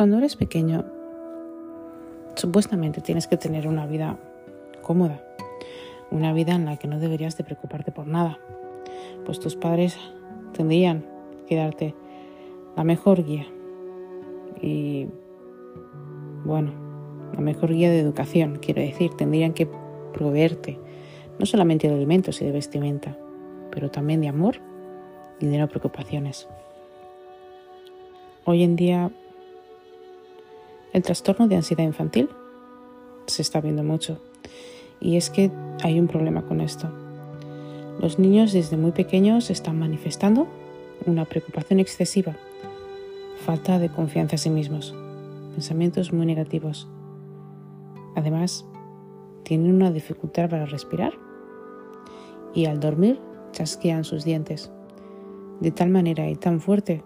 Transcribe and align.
cuando 0.00 0.16
eres 0.16 0.34
pequeño, 0.34 0.86
supuestamente 2.34 3.02
tienes 3.02 3.26
que 3.26 3.36
tener 3.36 3.68
una 3.68 3.84
vida 3.84 4.16
cómoda, 4.80 5.22
una 6.10 6.32
vida 6.32 6.54
en 6.54 6.64
la 6.64 6.78
que 6.78 6.88
no 6.88 6.98
deberías 6.98 7.36
de 7.36 7.44
preocuparte 7.44 7.92
por 7.92 8.06
nada, 8.06 8.38
pues 9.26 9.40
tus 9.40 9.56
padres 9.56 9.98
tendrían 10.54 11.04
que 11.46 11.56
darte 11.56 11.94
la 12.78 12.82
mejor 12.82 13.26
guía 13.26 13.46
y, 14.62 15.06
bueno, 16.46 16.72
la 17.34 17.42
mejor 17.42 17.74
guía 17.74 17.90
de 17.90 18.00
educación, 18.00 18.58
quiero 18.62 18.80
decir, 18.80 19.10
tendrían 19.18 19.52
que 19.52 19.68
proveerte 20.14 20.78
no 21.38 21.44
solamente 21.44 21.88
de 21.88 21.94
alimentos 21.94 22.40
y 22.40 22.46
de 22.46 22.52
vestimenta, 22.52 23.18
pero 23.70 23.90
también 23.90 24.22
de 24.22 24.28
amor 24.28 24.56
y 25.40 25.46
de 25.46 25.58
no 25.58 25.68
preocupaciones. 25.68 26.48
Hoy 28.46 28.62
en 28.62 28.76
día 28.76 29.10
el 30.92 31.02
trastorno 31.02 31.48
de 31.48 31.56
ansiedad 31.56 31.84
infantil 31.84 32.28
se 33.26 33.42
está 33.42 33.60
viendo 33.60 33.82
mucho 33.82 34.20
y 35.00 35.16
es 35.16 35.30
que 35.30 35.50
hay 35.82 35.98
un 35.98 36.08
problema 36.08 36.42
con 36.42 36.60
esto. 36.60 36.88
Los 38.00 38.18
niños 38.18 38.52
desde 38.52 38.76
muy 38.76 38.92
pequeños 38.92 39.50
están 39.50 39.78
manifestando 39.78 40.48
una 41.06 41.24
preocupación 41.24 41.80
excesiva, 41.80 42.36
falta 43.44 43.78
de 43.78 43.88
confianza 43.88 44.34
en 44.34 44.38
sí 44.38 44.50
mismos, 44.50 44.94
pensamientos 45.52 46.12
muy 46.12 46.26
negativos. 46.26 46.88
Además, 48.16 48.66
tienen 49.42 49.74
una 49.74 49.90
dificultad 49.90 50.50
para 50.50 50.66
respirar 50.66 51.12
y 52.54 52.66
al 52.66 52.80
dormir 52.80 53.18
chasquean 53.52 54.04
sus 54.04 54.24
dientes 54.24 54.70
de 55.60 55.70
tal 55.70 55.90
manera 55.90 56.28
y 56.28 56.36
tan 56.36 56.60
fuerte 56.60 57.02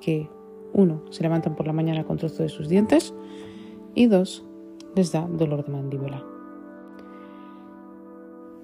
que 0.00 0.28
uno 0.76 1.00
se 1.10 1.22
levantan 1.22 1.56
por 1.56 1.66
la 1.66 1.72
mañana 1.72 2.04
con 2.04 2.18
trozo 2.18 2.42
de 2.42 2.50
sus 2.50 2.68
dientes 2.68 3.14
y 3.94 4.06
dos 4.06 4.44
les 4.94 5.10
da 5.10 5.26
dolor 5.26 5.64
de 5.64 5.72
mandíbula. 5.72 6.22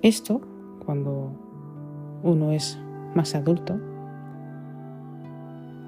Esto, 0.02 0.40
cuando 0.84 1.32
uno 2.22 2.52
es 2.52 2.78
más 3.14 3.34
adulto, 3.34 3.78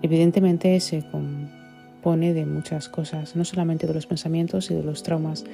evidentemente 0.02 0.80
se 0.80 1.04
compone 1.10 2.32
de 2.32 2.46
muchas 2.46 2.88
cosas, 2.88 3.36
no 3.36 3.44
solamente 3.44 3.86
de 3.86 3.94
los 3.94 4.06
pensamientos 4.06 4.70
y 4.70 4.74
de 4.74 4.82
los 4.82 5.02
traumas, 5.02 5.44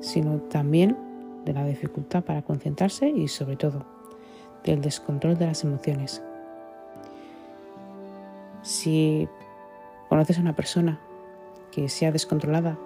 sino 0.00 0.36
también 0.42 0.96
de 1.44 1.52
la 1.52 1.66
dificultad 1.66 2.24
para 2.24 2.42
concentrarse 2.42 3.10
y 3.10 3.28
sobre 3.28 3.56
todo 3.56 3.84
del 4.64 4.80
descontrol 4.80 5.36
de 5.36 5.46
las 5.46 5.64
emociones. 5.64 6.22
Si 8.62 9.28
conoces 10.12 10.36
a 10.36 10.42
una 10.42 10.54
persona 10.54 11.00
que 11.70 11.88
sea 11.88 12.12
descontrolada, 12.12 12.78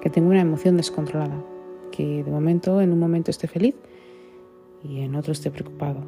que 0.00 0.08
tenga 0.08 0.30
una 0.30 0.40
emoción 0.40 0.78
descontrolada, 0.78 1.44
que 1.92 2.24
de 2.24 2.30
momento, 2.30 2.80
en 2.80 2.92
un 2.94 2.98
momento 2.98 3.30
esté 3.30 3.46
feliz 3.46 3.74
y 4.82 5.00
en 5.00 5.16
otro 5.16 5.32
esté 5.32 5.50
preocupado, 5.50 6.00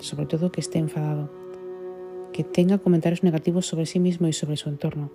sobre 0.00 0.26
todo 0.26 0.52
que 0.52 0.60
esté 0.60 0.78
enfadado, 0.78 1.32
que 2.32 2.44
tenga 2.44 2.78
comentarios 2.78 3.24
negativos 3.24 3.66
sobre 3.66 3.86
sí 3.86 3.98
mismo 3.98 4.28
y 4.28 4.32
sobre 4.32 4.56
su 4.56 4.68
entorno, 4.68 5.10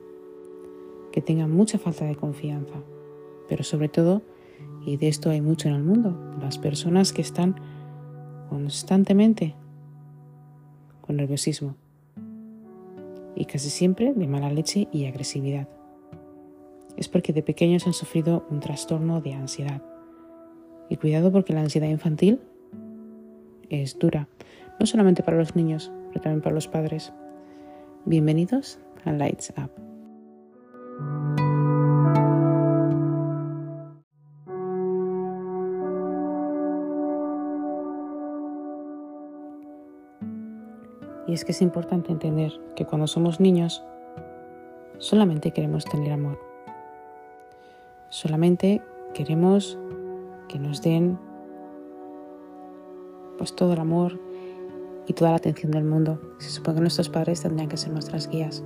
que 1.14 1.22
tenga 1.22 1.48
mucha 1.48 1.80
falta 1.80 2.04
de 2.04 2.18
confianza, 2.18 2.76
pero 3.48 3.64
sobre 3.64 3.88
todo, 3.88 4.22
y 4.86 4.98
de 4.98 5.08
esto 5.08 5.30
hay 5.30 5.40
mucho 5.40 5.70
en 5.70 5.76
el 5.76 5.84
mundo, 5.84 6.36
las 6.42 6.58
personas 6.58 7.14
que 7.14 7.22
están 7.22 7.56
constantemente 8.50 9.56
con 11.00 11.16
nerviosismo 11.16 11.78
y 13.36 13.46
casi 13.46 13.70
siempre 13.70 14.14
de 14.14 14.28
mala 14.28 14.52
leche 14.52 14.88
y 14.92 15.06
agresividad. 15.06 15.68
Es 16.98 17.08
porque 17.08 17.34
de 17.34 17.44
pequeños 17.44 17.88
han 17.88 17.94
sufrido 17.94 18.46
un 18.50 18.60
trastorno 18.60 19.22
de 19.22 19.34
ansiedad. 19.34 19.82
Y 20.90 20.98
cuidado 20.98 21.32
porque 21.32 21.54
la 21.54 21.62
ansiedad 21.62 21.88
infantil 21.88 22.42
es 23.70 23.98
dura, 24.00 24.28
no 24.80 24.86
solamente 24.86 25.24
para 25.24 25.38
los 25.38 25.56
niños, 25.56 25.92
pero 26.10 26.22
también 26.22 26.42
para 26.42 26.56
los 26.56 26.68
padres. 26.68 27.14
Bienvenidos 28.06 28.80
a 29.06 29.12
Lights 29.12 29.54
Up. 29.58 29.89
Y 41.30 41.34
es 41.34 41.46
que 41.46 41.52
es 41.52 41.62
importante 41.62 42.12
entender 42.12 42.52
que 42.76 42.86
cuando 42.86 43.06
somos 43.06 43.40
niños 43.40 43.84
solamente 44.98 45.52
queremos 45.52 45.86
tener 45.86 46.12
amor. 46.12 46.40
Solamente 48.10 48.82
queremos 49.14 49.78
que 50.48 50.58
nos 50.58 50.82
den 50.82 51.20
pues 53.38 53.56
todo 53.56 53.74
el 53.74 53.80
amor 53.80 54.20
y 55.06 55.14
toda 55.14 55.30
la 55.30 55.38
atención 55.38 55.72
del 55.72 55.84
mundo. 55.84 56.20
Se 56.40 56.50
supone 56.50 56.78
que 56.78 56.82
nuestros 56.82 57.10
padres 57.10 57.44
tendrían 57.44 57.70
que 57.70 57.78
ser 57.78 57.92
nuestras 57.92 58.28
guías. 58.28 58.64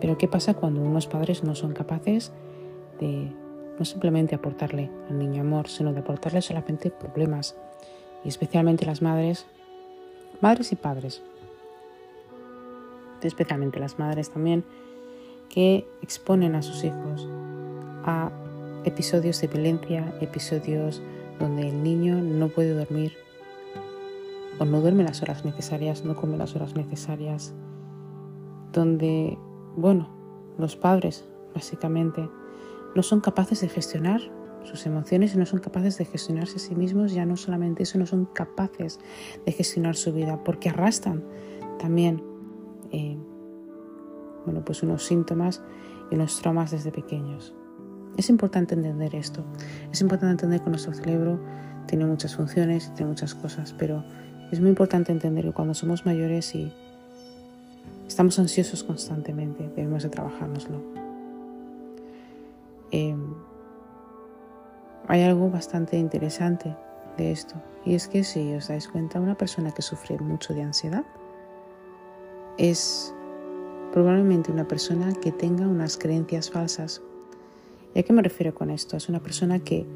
Pero 0.00 0.18
¿qué 0.18 0.26
pasa 0.26 0.54
cuando 0.54 0.82
unos 0.82 1.06
padres 1.06 1.44
no 1.44 1.54
son 1.54 1.74
capaces 1.74 2.32
de 2.98 3.32
no 3.78 3.84
simplemente 3.84 4.34
aportarle 4.34 4.90
al 5.08 5.20
niño 5.20 5.42
amor, 5.42 5.68
sino 5.68 5.92
de 5.92 6.00
aportarle 6.00 6.42
solamente 6.42 6.90
problemas? 6.90 7.54
Y 8.24 8.28
especialmente 8.30 8.84
las 8.84 9.00
madres, 9.00 9.46
madres 10.40 10.72
y 10.72 10.76
padres, 10.76 11.22
especialmente 13.28 13.80
las 13.80 13.98
madres 13.98 14.30
también, 14.30 14.64
que 15.48 15.86
exponen 16.02 16.54
a 16.54 16.62
sus 16.62 16.84
hijos 16.84 17.28
a 18.04 18.30
episodios 18.84 19.40
de 19.40 19.48
violencia, 19.48 20.14
episodios 20.20 21.02
donde 21.38 21.68
el 21.68 21.82
niño 21.82 22.16
no 22.16 22.48
puede 22.48 22.74
dormir 22.74 23.12
o 24.58 24.64
no 24.64 24.80
duerme 24.80 25.04
las 25.04 25.22
horas 25.22 25.44
necesarias, 25.44 26.04
no 26.04 26.14
come 26.14 26.36
las 26.36 26.54
horas 26.54 26.74
necesarias, 26.74 27.54
donde, 28.72 29.38
bueno, 29.76 30.08
los 30.58 30.76
padres 30.76 31.24
básicamente 31.54 32.28
no 32.94 33.02
son 33.02 33.20
capaces 33.20 33.60
de 33.60 33.68
gestionar 33.68 34.20
sus 34.64 34.86
emociones 34.86 35.34
y 35.34 35.38
no 35.38 35.46
son 35.46 35.60
capaces 35.60 35.98
de 35.98 36.04
gestionarse 36.04 36.56
a 36.56 36.60
sí 36.60 36.74
mismos, 36.74 37.12
ya 37.12 37.26
no 37.26 37.36
solamente 37.36 37.82
eso, 37.82 37.98
no 37.98 38.06
son 38.06 38.26
capaces 38.26 38.98
de 39.44 39.52
gestionar 39.52 39.96
su 39.96 40.12
vida 40.12 40.42
porque 40.42 40.70
arrastran 40.70 41.22
también 41.78 42.22
bueno, 44.44 44.64
pues 44.64 44.82
unos 44.82 45.04
síntomas 45.04 45.62
y 46.10 46.14
unos 46.14 46.40
traumas 46.40 46.70
desde 46.70 46.92
pequeños. 46.92 47.54
Es 48.16 48.30
importante 48.30 48.74
entender 48.74 49.14
esto. 49.14 49.44
Es 49.90 50.00
importante 50.00 50.32
entender 50.32 50.60
que 50.62 50.70
nuestro 50.70 50.94
cerebro 50.94 51.40
tiene 51.86 52.06
muchas 52.06 52.36
funciones 52.36 52.88
y 52.88 52.90
tiene 52.94 53.10
muchas 53.10 53.34
cosas, 53.34 53.74
pero 53.76 54.04
es 54.50 54.60
muy 54.60 54.70
importante 54.70 55.12
entender 55.12 55.44
que 55.44 55.52
cuando 55.52 55.74
somos 55.74 56.06
mayores 56.06 56.54
y 56.54 56.72
estamos 58.06 58.38
ansiosos 58.38 58.84
constantemente, 58.84 59.68
debemos 59.74 60.02
de 60.02 60.10
trabajárnoslo. 60.10 60.80
Eh, 62.92 63.16
hay 65.08 65.22
algo 65.22 65.50
bastante 65.50 65.98
interesante 65.98 66.76
de 67.16 67.32
esto, 67.32 67.56
y 67.84 67.94
es 67.94 68.08
que 68.08 68.24
si 68.24 68.54
os 68.54 68.68
dais 68.68 68.88
cuenta, 68.88 69.20
una 69.20 69.36
persona 69.36 69.72
que 69.72 69.82
sufre 69.82 70.18
mucho 70.18 70.54
de 70.54 70.62
ansiedad, 70.62 71.04
es 72.58 73.14
probablemente 73.92 74.50
una 74.50 74.66
persona 74.66 75.12
que 75.14 75.32
tenga 75.32 75.66
unas 75.66 75.96
creencias 75.96 76.50
falsas. 76.50 77.02
¿Y 77.94 78.00
a 78.00 78.02
qué 78.02 78.12
me 78.12 78.22
refiero 78.22 78.54
con 78.54 78.70
esto? 78.70 78.96
Es 78.96 79.08
una 79.08 79.20
persona 79.20 79.60
que 79.60 79.86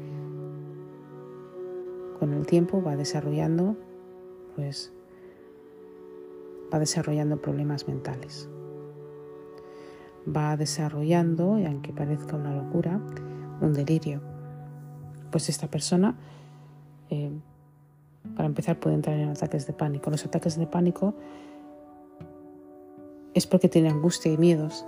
con 2.19 2.33
el 2.33 2.45
tiempo 2.45 2.81
va 2.81 2.95
desarrollando, 2.95 3.75
pues, 4.55 4.91
va 6.73 6.79
desarrollando 6.79 7.41
problemas 7.41 7.87
mentales. 7.87 8.49
Va 10.27 10.55
desarrollando, 10.57 11.57
y 11.59 11.65
aunque 11.65 11.91
parezca 11.91 12.35
una 12.35 12.55
locura, 12.55 13.01
un 13.61 13.73
delirio. 13.73 14.21
Pues 15.31 15.49
esta 15.49 15.67
persona, 15.67 16.15
eh, 17.09 17.31
para 18.35 18.47
empezar, 18.47 18.79
puede 18.79 18.95
entrar 18.95 19.17
en 19.17 19.29
ataques 19.29 19.65
de 19.65 19.73
pánico. 19.73 20.09
Los 20.09 20.25
ataques 20.25 20.57
de 20.57 20.67
pánico 20.67 21.15
es 23.39 23.47
porque 23.47 23.69
tiene 23.69 23.87
angustia 23.87 24.29
y 24.33 24.37
miedos. 24.37 24.85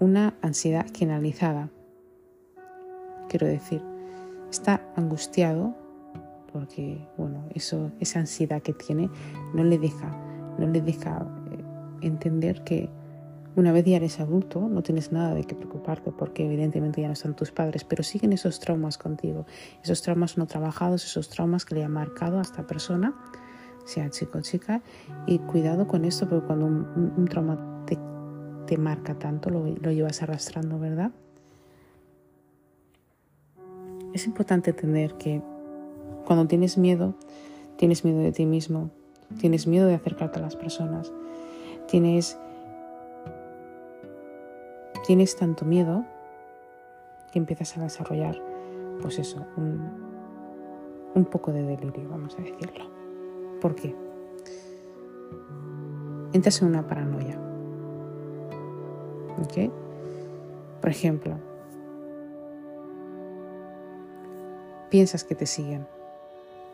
Una 0.00 0.34
ansiedad 0.40 0.86
generalizada. 0.96 1.68
Quiero 3.28 3.46
decir, 3.46 3.82
está 4.50 4.80
angustiado 4.96 5.74
porque, 6.50 7.06
bueno, 7.18 7.44
eso, 7.54 7.92
esa 8.00 8.20
ansiedad 8.20 8.62
que 8.62 8.72
tiene 8.72 9.10
no 9.52 9.64
le 9.64 9.78
deja, 9.78 10.16
no 10.58 10.66
le 10.66 10.80
deja 10.80 11.26
eh, 11.50 11.62
entender 12.00 12.64
que 12.64 12.88
una 13.54 13.70
vez 13.72 13.84
ya 13.84 13.96
eres 13.96 14.20
adulto, 14.20 14.66
no 14.66 14.82
tienes 14.82 15.12
nada 15.12 15.34
de 15.34 15.44
qué 15.44 15.54
preocuparte 15.54 16.10
porque 16.10 16.46
evidentemente 16.46 17.02
ya 17.02 17.08
no 17.08 17.12
están 17.12 17.36
tus 17.36 17.50
padres, 17.50 17.84
pero 17.84 18.02
siguen 18.02 18.32
esos 18.32 18.60
traumas 18.60 18.96
contigo, 18.96 19.44
esos 19.82 20.00
traumas 20.00 20.38
no 20.38 20.46
trabajados, 20.46 21.04
esos 21.04 21.28
traumas 21.28 21.66
que 21.66 21.74
le 21.74 21.84
han 21.84 21.92
marcado 21.92 22.38
a 22.38 22.42
esta 22.42 22.66
persona 22.66 23.14
sea 23.88 24.10
chico 24.10 24.38
o 24.38 24.40
chica. 24.42 24.82
Y 25.26 25.38
cuidado 25.38 25.88
con 25.88 26.04
esto, 26.04 26.28
porque 26.28 26.46
cuando 26.46 26.66
un, 26.66 27.26
trauma 27.28 27.84
te, 28.66 28.76
marca 28.76 29.14
tanto, 29.14 29.48
lo, 29.48 29.64
lo 29.66 29.92
llevas 29.92 30.22
arrastrando, 30.22 30.78
¿verdad? 30.78 31.10
Es 34.12 34.26
importante 34.26 34.70
entender 34.70 35.14
que 35.14 35.42
cuando 36.26 36.46
tienes 36.46 36.76
miedo, 36.76 37.14
tienes 37.76 38.04
miedo 38.04 38.20
de 38.20 38.32
ti 38.32 38.44
mismo, 38.44 38.90
tienes 39.40 39.66
miedo 39.66 39.86
de 39.86 39.94
acercarte 39.94 40.38
a 40.38 40.42
las 40.42 40.54
personas, 40.54 41.10
tienes, 41.86 42.38
tienes 45.06 45.34
tanto 45.36 45.64
miedo 45.64 46.04
que 47.32 47.38
empiezas 47.38 47.78
a 47.78 47.82
desarrollar, 47.82 48.38
pues 49.00 49.18
eso, 49.18 49.46
un, 49.56 49.80
un 51.14 51.24
poco 51.24 51.52
de 51.52 51.62
delirio, 51.62 52.06
vamos 52.10 52.34
a 52.38 52.42
decirlo. 52.42 52.97
¿Por 53.60 53.74
qué? 53.74 53.94
Entras 56.32 56.62
en 56.62 56.68
una 56.68 56.86
paranoia. 56.86 57.38
¿Ok? 59.42 59.72
Por 60.80 60.90
ejemplo, 60.90 61.36
piensas 64.90 65.24
que 65.24 65.34
te 65.34 65.46
siguen. 65.46 65.86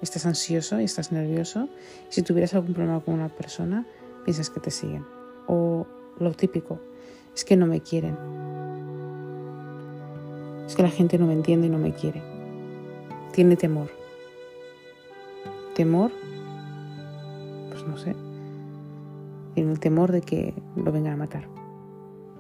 Estás 0.03 0.27
ansioso 0.27 0.81
y 0.81 0.85
estás 0.85 1.13
nervioso. 1.13 1.69
Si 2.09 2.23
tuvieras 2.23 2.55
algún 2.55 2.75
problema 2.75 3.01
con 3.01 3.15
una 3.15 3.29
persona, 3.29 3.87
piensas 4.25 4.51
que 4.51 4.61
te 4.61 4.71
siguen. 4.71 5.05
O 5.47 5.87
lo 6.19 6.33
típico, 6.33 6.81
es 7.35 7.45
que 7.45 7.57
no 7.57 7.67
me 7.67 7.81
quieren. 7.81 8.17
Es 10.67 10.77
que 10.77 10.83
la 10.83 10.91
gente 10.91 11.19
no 11.19 11.27
me 11.27 11.33
entiende 11.33 11.67
y 11.67 11.71
no 11.71 11.79
me 11.79 11.93
quiere. 11.93 12.23
Tiene 13.33 13.57
temor. 13.57 13.89
Temor, 15.75 16.13
no 17.87 17.97
sé. 17.97 18.15
Tiene 19.55 19.73
el 19.73 19.81
temor 19.81 20.13
de 20.13 20.21
que 20.21 20.55
lo 20.77 20.91
vengan 20.91 21.15
a 21.15 21.17
matar. 21.17 21.49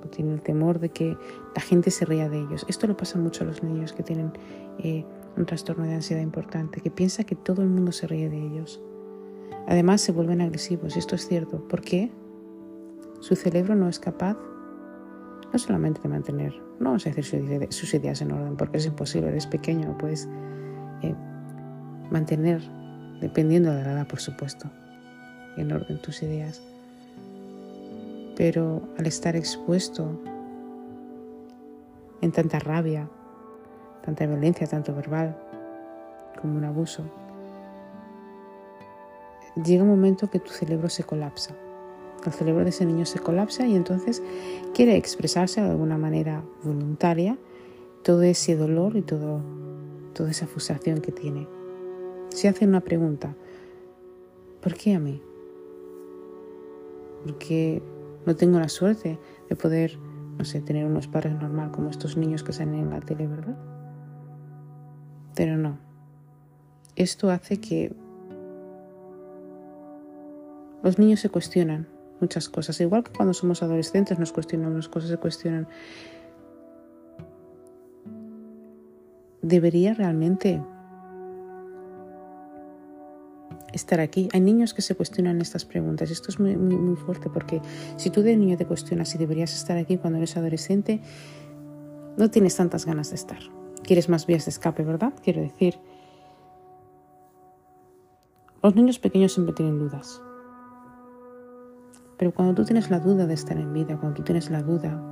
O 0.05 0.09
tiene 0.09 0.35
el 0.35 0.43
temor 0.43 0.81
de 0.81 0.89
que 0.91 1.17
la 1.55 1.63
gente 1.63 1.91
se 1.91 2.05
ría 2.05 2.29
de 2.29 2.41
ellos. 2.41 2.67
Esto 2.69 2.87
le 2.87 2.95
pasa 2.95 3.19
mucho 3.19 3.45
a 3.45 3.47
los 3.47 3.63
niños 3.63 3.93
que 3.93 4.03
tienen 4.03 4.33
eh, 4.79 5.05
un 5.37 5.47
trastorno 5.47 5.85
de 5.85 5.95
ansiedad 5.95 6.23
importante, 6.23 6.81
que 6.81 6.91
piensa 6.91 7.25
que 7.25 7.35
todo 7.37 7.63
el 7.63 7.69
mundo 7.69 7.93
se 7.93 8.07
ríe 8.07 8.29
de 8.29 8.39
ellos. 8.39 8.83
Además 9.67 10.01
se 10.01 10.13
vuelven 10.13 10.41
agresivos, 10.41 10.97
esto 10.97 11.15
es 11.15 11.27
cierto. 11.27 11.67
¿Por 11.69 11.81
qué? 11.81 12.11
Su 13.21 13.37
cerebro 13.37 13.75
no 13.75 13.89
es 13.89 13.99
capaz 13.99 14.37
no 15.53 15.59
solamente 15.59 16.01
de 16.03 16.09
mantener, 16.09 16.53
no 16.81 16.87
vamos 16.87 17.07
a 17.07 17.11
decir 17.11 17.69
sus 17.71 17.95
ideas 17.95 18.21
en 18.21 18.33
orden, 18.33 18.57
porque 18.57 18.79
es 18.79 18.87
imposible, 18.87 19.29
eres 19.29 19.47
pequeño, 19.47 19.97
puedes 19.99 20.29
eh, 21.03 21.15
mantener, 22.11 22.61
dependiendo 23.21 23.71
de 23.73 23.85
la 23.85 23.93
edad, 23.93 24.09
por 24.09 24.19
supuesto, 24.19 24.69
en 25.57 25.73
orden 25.73 26.01
tus 26.01 26.23
ideas. 26.23 26.63
Pero 28.37 28.83
al 28.99 29.07
estar 29.07 29.37
expuesto 29.37 30.11
en 32.21 32.33
tanta 32.33 32.59
rabia, 32.59 33.09
tanta 34.05 34.27
violencia, 34.27 34.67
tanto 34.67 34.95
verbal 34.95 35.37
como 36.41 36.57
un 36.57 36.65
abuso, 36.65 37.05
llega 39.65 39.83
un 39.83 39.91
momento 39.91 40.31
que 40.31 40.41
tu 40.41 40.51
cerebro 40.51 40.89
se 40.89 41.05
colapsa 41.05 41.55
el 42.27 42.33
cerebro 42.33 42.65
de 42.65 42.71
ese 42.71 42.87
niño 42.87 43.05
se 43.07 43.19
colapsa 43.19 43.67
y 43.67 43.75
entonces 43.75 44.23
quiere 44.75 44.97
expresarse 44.97 45.61
de 45.61 45.71
alguna 45.71 45.99
manera 45.99 46.43
voluntaria 46.63 47.37
todo 48.03 48.23
ese 48.23 48.57
dolor 48.57 48.97
y 48.97 49.03
todo, 49.03 49.41
toda 50.13 50.31
esa 50.31 50.47
frustración 50.47 51.01
que 51.01 51.13
tiene. 51.13 51.47
Se 52.29 52.49
hace 52.49 52.67
una 52.67 52.81
pregunta, 52.81 53.35
¿por 54.61 54.75
qué 54.75 54.95
a 54.95 54.99
mí? 54.99 55.23
Porque 57.25 57.83
no 58.27 58.37
tengo 58.37 58.59
la 58.59 58.69
suerte 58.69 59.19
de 59.49 59.57
poder, 59.57 59.99
no 60.39 60.45
sé, 60.45 60.61
tener 60.61 60.87
unos 60.87 61.09
padres 61.09 61.35
normal 61.35 61.71
como 61.71 61.91
estos 61.91 62.17
niños 62.17 62.43
que 62.43 62.53
salen 62.53 62.75
en 62.75 62.91
la 62.91 63.01
tele, 63.01 63.27
¿verdad? 63.27 63.57
Pero 65.35 65.57
no. 65.57 65.79
Esto 66.97 67.31
hace 67.31 67.61
que 67.61 67.95
los 70.83 70.99
niños 70.99 71.21
se 71.21 71.31
cuestionan 71.31 71.89
muchas 72.21 72.49
cosas. 72.49 72.81
Igual 72.81 73.05
que 73.05 73.13
cuando 73.13 73.35
somos 73.35 73.63
adolescentes 73.63 74.19
nos 74.19 74.33
cuestionamos 74.33 74.89
cosas, 74.89 75.11
se 75.11 75.17
cuestionan. 75.17 75.67
¿Debería 79.43 79.95
realmente 79.95 80.63
estar 83.77 84.01
aquí? 84.01 84.29
Hay 84.33 84.41
niños 84.41 84.75
que 84.75 84.83
se 84.83 84.95
cuestionan 84.95 85.41
estas 85.41 85.65
preguntas. 85.65 86.11
Esto 86.11 86.31
es 86.31 86.41
muy, 86.41 86.57
muy, 86.57 86.77
muy 86.77 86.97
fuerte 86.97 87.29
porque 87.31 87.61
si 87.97 88.11
tú 88.11 88.23
de 88.23 88.37
niño 88.37 88.57
te 88.57 88.67
cuestionas 88.67 89.09
si 89.09 89.19
deberías 89.19 89.55
estar 89.55 89.77
aquí 89.77 89.97
cuando 89.97 90.19
eres 90.19 90.37
adolescente, 90.37 91.01
no 92.17 92.31
tienes 92.31 92.57
tantas 92.57 92.87
ganas 92.87 93.11
de 93.11 93.17
estar. 93.17 93.41
Quieres 93.83 94.09
más 94.09 94.27
vías 94.27 94.45
de 94.47 94.51
escape, 94.51 94.83
¿verdad? 94.83 95.13
Quiero 95.23 95.43
decir, 95.43 95.79
los 98.63 98.75
niños 98.75 98.99
pequeños 98.99 99.33
siempre 99.33 99.55
tienen 99.55 99.79
dudas. 99.79 100.23
Pero 102.17 102.33
cuando 102.33 102.55
tú 102.55 102.65
tienes 102.65 102.91
la 102.91 103.01
duda 103.01 103.27
de 103.27 103.35
estar 103.35 103.59
en 103.59 103.73
vida, 103.73 103.99
cuando 103.99 104.17
tú 104.17 104.23
tienes 104.23 104.51
la 104.51 104.63
duda, 104.63 105.03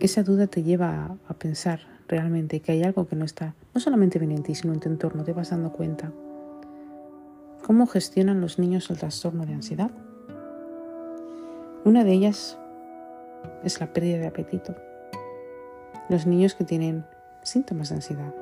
esa 0.00 0.22
duda 0.22 0.46
te 0.46 0.62
lleva 0.62 1.16
a, 1.28 1.34
pensar 1.34 1.80
realmente 2.08 2.60
que 2.60 2.72
hay 2.72 2.82
algo 2.82 3.06
que 3.06 3.16
no 3.16 3.24
está, 3.24 3.54
no 3.74 3.80
solamente 3.80 4.18
bien 4.18 4.32
en 4.32 4.42
ti, 4.42 4.54
sino 4.54 4.72
en 4.72 4.80
tu 4.80 4.88
entorno, 4.88 5.24
te 5.24 5.32
vas 5.32 5.50
dando 5.50 5.72
cuenta. 5.72 6.12
¿Cómo 7.66 7.88
gestionan 7.88 8.40
los 8.40 8.60
niños 8.60 8.88
el 8.90 8.98
trastorno 8.98 9.44
de 9.44 9.52
ansiedad? 9.52 9.90
Una 11.84 12.04
de 12.04 12.12
ellas 12.12 12.56
es 13.64 13.80
la 13.80 13.92
pérdida 13.92 14.18
de 14.18 14.28
apetito. 14.28 14.76
Los 16.08 16.28
niños 16.28 16.54
que 16.54 16.62
tienen 16.62 17.04
síntomas 17.42 17.88
de 17.88 17.96
ansiedad 17.96 18.32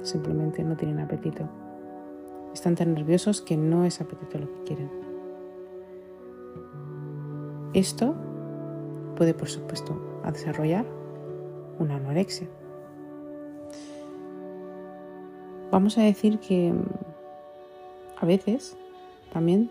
simplemente 0.00 0.64
no 0.64 0.74
tienen 0.74 1.00
apetito. 1.00 1.50
Están 2.54 2.74
tan 2.74 2.94
nerviosos 2.94 3.42
que 3.42 3.58
no 3.58 3.84
es 3.84 4.00
apetito 4.00 4.38
lo 4.38 4.50
que 4.50 4.62
quieren. 4.64 4.90
Esto 7.74 8.14
puede, 9.16 9.34
por 9.34 9.50
supuesto, 9.50 10.22
desarrollar 10.32 10.86
una 11.78 11.96
anorexia. 11.96 12.48
Vamos 15.70 15.98
a 15.98 16.02
decir 16.04 16.38
que 16.38 16.72
a 18.22 18.26
veces, 18.26 18.76
también 19.32 19.70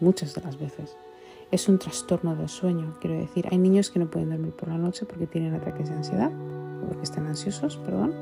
muchas 0.00 0.34
de 0.34 0.40
las 0.40 0.58
veces, 0.58 0.96
es 1.50 1.68
un 1.68 1.78
trastorno 1.78 2.34
del 2.34 2.48
sueño. 2.48 2.96
Quiero 3.00 3.16
decir, 3.16 3.46
hay 3.50 3.58
niños 3.58 3.90
que 3.90 3.98
no 3.98 4.10
pueden 4.10 4.30
dormir 4.30 4.52
por 4.52 4.68
la 4.68 4.78
noche 4.78 5.06
porque 5.06 5.26
tienen 5.26 5.54
ataques 5.54 5.90
de 5.90 5.94
ansiedad, 5.94 6.32
porque 6.88 7.02
están 7.02 7.26
ansiosos, 7.26 7.76
perdón. 7.76 8.14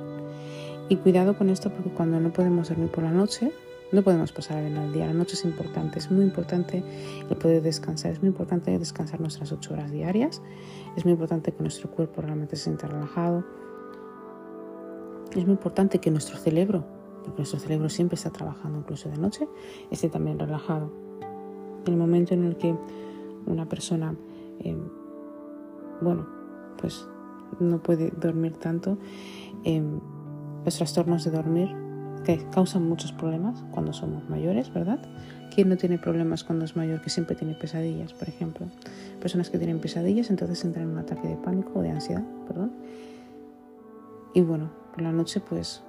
Y 0.89 0.97
cuidado 0.97 1.39
con 1.39 1.49
esto 1.49 1.71
porque 1.71 1.91
cuando 1.91 2.21
no 2.21 2.33
podemos 2.33 2.69
dormir 2.69 2.91
por 2.91 3.05
la 3.05 3.13
noche, 3.13 3.53
no 3.93 4.03
podemos 4.03 4.33
pasar 4.33 4.61
bien 4.61 4.77
al 4.77 4.93
día. 4.93 5.07
La 5.07 5.15
noche 5.15 5.35
es 5.35 5.45
importante, 5.45 6.01
es 6.01 6.11
muy 6.11 6.25
importante 6.25 6.83
el 7.31 7.37
poder 7.37 7.63
descansar, 7.63 8.11
es 8.11 8.21
muy 8.21 8.29
importante 8.29 8.77
descansar 8.77 9.21
nuestras 9.21 9.53
ocho 9.53 9.73
horas 9.73 9.93
diarias, 9.93 10.43
es 10.97 11.05
muy 11.05 11.13
importante 11.13 11.53
que 11.53 11.63
nuestro 11.63 11.91
cuerpo 11.91 12.23
realmente 12.23 12.57
se 12.57 12.65
sienta 12.65 12.89
relajado, 12.89 13.45
es 15.31 15.45
muy 15.45 15.53
importante 15.53 16.01
que 16.01 16.11
nuestro 16.11 16.37
cerebro, 16.37 16.85
porque 17.25 17.39
nuestro 17.39 17.59
cerebro 17.59 17.89
siempre 17.89 18.17
está 18.17 18.31
trabajando 18.31 18.79
incluso 18.79 19.09
de 19.09 19.19
noche, 19.19 19.49
esté 19.91 20.09
también 20.09 20.39
relajado. 20.39 20.91
El 21.87 21.97
momento 21.97 22.35
en 22.35 22.45
el 22.45 22.57
que 22.57 22.75
una 23.47 23.69
persona, 23.69 24.15
eh, 24.61 24.77
bueno, 26.01 26.27
pues 26.81 27.07
no 27.61 27.83
puede 27.83 28.11
dormir 28.11 28.57
tanto, 28.57 28.99
eh, 29.65 29.83
los 30.65 30.77
trastornos 30.77 31.25
de 31.25 31.31
dormir 31.31 31.69
que 32.25 32.39
causan 32.51 32.89
muchos 32.89 33.13
problemas 33.13 33.65
cuando 33.71 33.93
somos 33.93 34.29
mayores, 34.29 34.73
¿verdad? 34.73 34.99
¿Quién 35.55 35.69
no 35.69 35.77
tiene 35.77 35.99
problemas 35.99 36.43
cuando 36.43 36.65
es 36.65 36.75
mayor 36.75 37.01
que 37.03 37.11
siempre 37.11 37.37
tiene 37.37 37.55
pesadillas, 37.55 38.13
por 38.13 38.29
ejemplo? 38.29 38.67
Personas 39.21 39.51
que 39.51 39.59
tienen 39.59 39.79
pesadillas 39.79 40.31
entonces 40.31 40.65
entran 40.65 40.87
en 40.87 40.93
un 40.93 40.99
ataque 40.99 41.29
de 41.29 41.37
pánico 41.37 41.79
o 41.79 41.83
de 41.83 41.91
ansiedad, 41.91 42.25
perdón. 42.49 42.73
Y 44.33 44.41
bueno, 44.41 44.71
por 44.93 45.03
la 45.03 45.13
noche 45.13 45.41
pues 45.41 45.83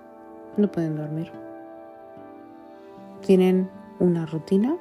no 0.58 0.72
pueden 0.72 0.96
dormir. 0.96 1.32
Tienen 3.22 3.70
una 4.00 4.26
rutina 4.26 4.78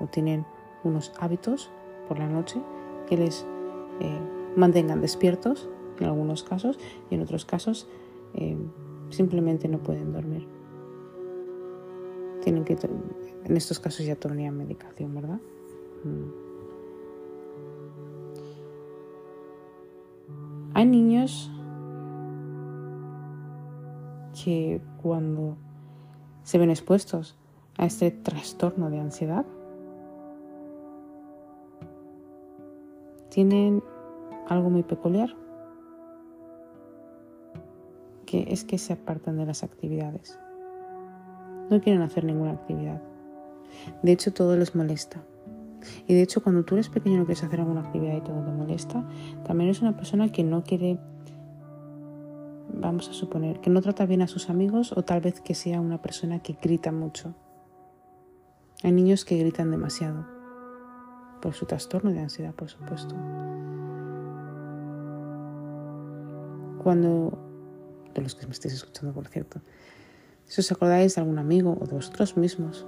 o 0.00 0.06
tienen 0.06 0.44
unos 0.84 1.12
hábitos 1.18 1.70
por 2.08 2.18
la 2.18 2.28
noche 2.28 2.60
que 3.08 3.16
les 3.16 3.46
eh, 4.00 4.18
mantengan 4.56 5.00
despiertos 5.00 5.68
en 5.98 6.06
algunos 6.06 6.42
casos 6.42 6.78
y 7.10 7.14
en 7.14 7.22
otros 7.22 7.44
casos 7.44 7.88
eh, 8.34 8.56
simplemente 9.10 9.68
no 9.68 9.78
pueden 9.78 10.12
dormir 10.12 10.46
tienen 12.40 12.64
que, 12.64 12.76
en 13.44 13.56
estos 13.56 13.78
casos 13.78 14.04
ya 14.04 14.16
tomarían 14.16 14.56
medicación, 14.56 15.14
¿verdad? 15.14 15.40
Mm. 16.04 16.50
Hay 20.74 20.86
niños 20.86 21.50
que 24.42 24.80
cuando 25.02 25.56
se 26.42 26.58
ven 26.58 26.70
expuestos 26.70 27.36
a 27.76 27.86
este 27.86 28.10
trastorno 28.10 28.90
de 28.90 29.00
ansiedad 29.00 29.44
tienen 33.30 33.82
algo 34.48 34.70
muy 34.70 34.82
peculiar, 34.82 35.34
que 38.26 38.46
es 38.48 38.64
que 38.64 38.78
se 38.78 38.92
apartan 38.92 39.36
de 39.36 39.46
las 39.46 39.62
actividades. 39.62 40.38
No 41.70 41.80
quieren 41.80 42.02
hacer 42.02 42.24
ninguna 42.24 42.52
actividad. 42.52 43.00
De 44.02 44.12
hecho, 44.12 44.32
todo 44.32 44.56
les 44.56 44.74
molesta. 44.74 45.22
Y 46.06 46.14
de 46.14 46.22
hecho, 46.22 46.42
cuando 46.42 46.64
tú 46.64 46.74
eres 46.74 46.88
pequeño 46.88 47.18
no 47.18 47.24
quieres 47.24 47.44
hacer 47.44 47.60
alguna 47.60 47.80
actividad 47.80 48.16
y 48.16 48.20
todo 48.20 48.42
te 48.44 48.50
molesta, 48.50 49.04
también 49.44 49.70
es 49.70 49.80
una 49.80 49.96
persona 49.96 50.30
que 50.30 50.44
no 50.44 50.62
quiere, 50.62 50.98
vamos 52.74 53.08
a 53.08 53.12
suponer, 53.12 53.60
que 53.60 53.70
no 53.70 53.80
trata 53.82 54.06
bien 54.06 54.22
a 54.22 54.28
sus 54.28 54.50
amigos 54.50 54.92
o 54.96 55.02
tal 55.02 55.20
vez 55.20 55.40
que 55.40 55.54
sea 55.54 55.80
una 55.80 56.00
persona 56.02 56.40
que 56.40 56.56
grita 56.60 56.92
mucho. 56.92 57.34
Hay 58.82 58.92
niños 58.92 59.24
que 59.24 59.36
gritan 59.36 59.70
demasiado 59.70 60.26
por 61.40 61.54
su 61.54 61.66
trastorno 61.66 62.10
de 62.10 62.20
ansiedad, 62.20 62.54
por 62.54 62.68
supuesto. 62.68 63.14
Cuando, 66.82 67.38
de 68.14 68.22
los 68.22 68.34
que 68.34 68.46
me 68.46 68.52
estéis 68.52 68.74
escuchando, 68.74 69.12
por 69.12 69.28
cierto, 69.28 69.60
si 70.44 70.60
os 70.60 70.72
acordáis 70.72 71.14
de 71.14 71.20
algún 71.20 71.38
amigo 71.38 71.76
o 71.80 71.86
de 71.86 71.94
vosotros 71.94 72.36
mismos, 72.36 72.86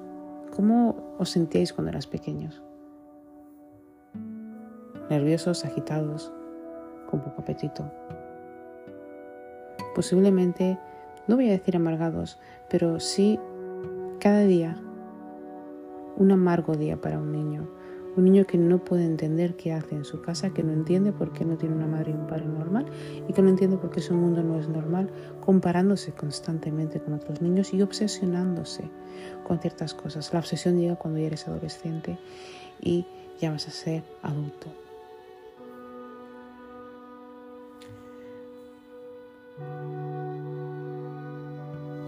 ¿cómo 0.54 1.16
os 1.18 1.30
sentíais 1.30 1.72
cuando 1.72 1.90
eras 1.90 2.06
pequeños? 2.06 2.62
Nerviosos, 5.10 5.64
agitados, 5.64 6.32
con 7.10 7.20
poco 7.20 7.42
apetito. 7.42 7.92
Posiblemente, 9.94 10.78
no 11.26 11.36
voy 11.36 11.48
a 11.48 11.52
decir 11.52 11.76
amargados, 11.76 12.38
pero 12.68 13.00
sí 13.00 13.38
cada 14.18 14.40
día 14.44 14.80
un 16.16 16.30
amargo 16.30 16.76
día 16.76 17.00
para 17.00 17.18
un 17.18 17.32
niño, 17.32 17.68
un 18.16 18.24
niño 18.24 18.46
que 18.46 18.58
no 18.58 18.84
puede 18.84 19.04
entender 19.04 19.56
qué 19.56 19.72
hace 19.72 19.94
en 19.94 20.04
su 20.04 20.20
casa, 20.20 20.50
que 20.50 20.62
no 20.62 20.72
entiende 20.72 21.12
por 21.12 21.32
qué 21.32 21.44
no 21.44 21.56
tiene 21.56 21.74
una 21.74 21.86
madre 21.86 22.10
y 22.12 22.14
un 22.14 22.26
padre 22.26 22.44
normal 22.46 22.86
y 23.26 23.32
que 23.32 23.42
no 23.42 23.48
entiende 23.48 23.78
por 23.78 23.90
qué 23.90 24.00
su 24.00 24.14
mundo 24.14 24.42
no 24.42 24.58
es 24.58 24.68
normal, 24.68 25.10
comparándose 25.40 26.12
constantemente 26.12 27.00
con 27.00 27.14
otros 27.14 27.40
niños 27.40 27.72
y 27.72 27.82
obsesionándose 27.82 28.90
con 29.44 29.58
ciertas 29.60 29.94
cosas. 29.94 30.32
La 30.32 30.40
obsesión 30.40 30.78
llega 30.78 30.96
cuando 30.96 31.20
ya 31.20 31.26
eres 31.26 31.48
adolescente 31.48 32.18
y 32.80 33.06
ya 33.40 33.50
vas 33.50 33.66
a 33.68 33.70
ser 33.70 34.02
adulto. 34.22 34.68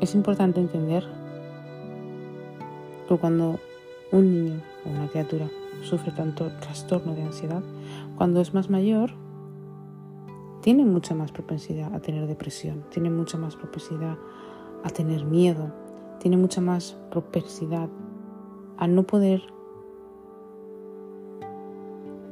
Es 0.04 0.14
importante 0.14 0.61
entender 0.61 1.02
que 3.08 3.16
cuando 3.16 3.58
un 4.12 4.44
niño 4.44 4.61
o 4.84 4.90
una 4.90 5.08
criatura 5.08 5.49
sufre 5.80 6.12
tanto 6.12 6.52
trastorno 6.61 7.14
de 7.14 7.23
ansiedad, 7.23 7.62
cuando 8.18 8.42
es 8.42 8.52
más 8.52 8.68
mayor, 8.68 9.12
tiene 10.61 10.84
mucha 10.84 11.14
más 11.14 11.32
propensidad 11.32 11.94
a 11.94 12.00
tener 12.00 12.26
depresión, 12.26 12.84
tiene 12.90 13.08
mucha 13.08 13.38
más 13.38 13.56
propensidad 13.56 14.18
a 14.82 14.90
tener 14.90 15.25
miedo, 15.25 15.73
tiene 16.20 16.37
mucha 16.37 16.61
más 16.61 16.99
propensidad 17.11 17.88
a 18.76 18.87
no 18.87 19.04
poder, 19.04 19.42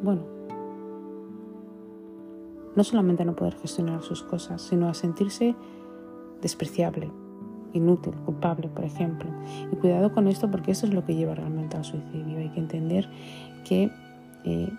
bueno, 0.02 0.24
no 2.76 2.84
solamente 2.84 3.22
a 3.22 3.24
no 3.24 3.34
poder 3.34 3.54
gestionar 3.54 4.02
sus 4.02 4.22
cosas, 4.22 4.60
sino 4.60 4.90
a 4.90 4.92
sentirse 4.92 5.56
despreciable, 6.42 7.10
inútil, 7.72 8.14
culpable, 8.24 8.68
por 8.68 8.84
ejemplo. 8.84 9.30
Y 9.72 9.76
cuidado 9.76 10.12
con 10.12 10.28
esto 10.28 10.50
porque 10.50 10.72
eso 10.72 10.86
es 10.86 10.94
lo 10.94 11.04
que 11.04 11.14
lleva 11.14 11.34
realmente 11.34 11.76
al 11.76 11.84
suicidio. 11.84 12.38
Hay 12.38 12.50
que 12.50 12.60
entender 12.60 13.08
que 13.64 13.90
eh, 14.44 14.72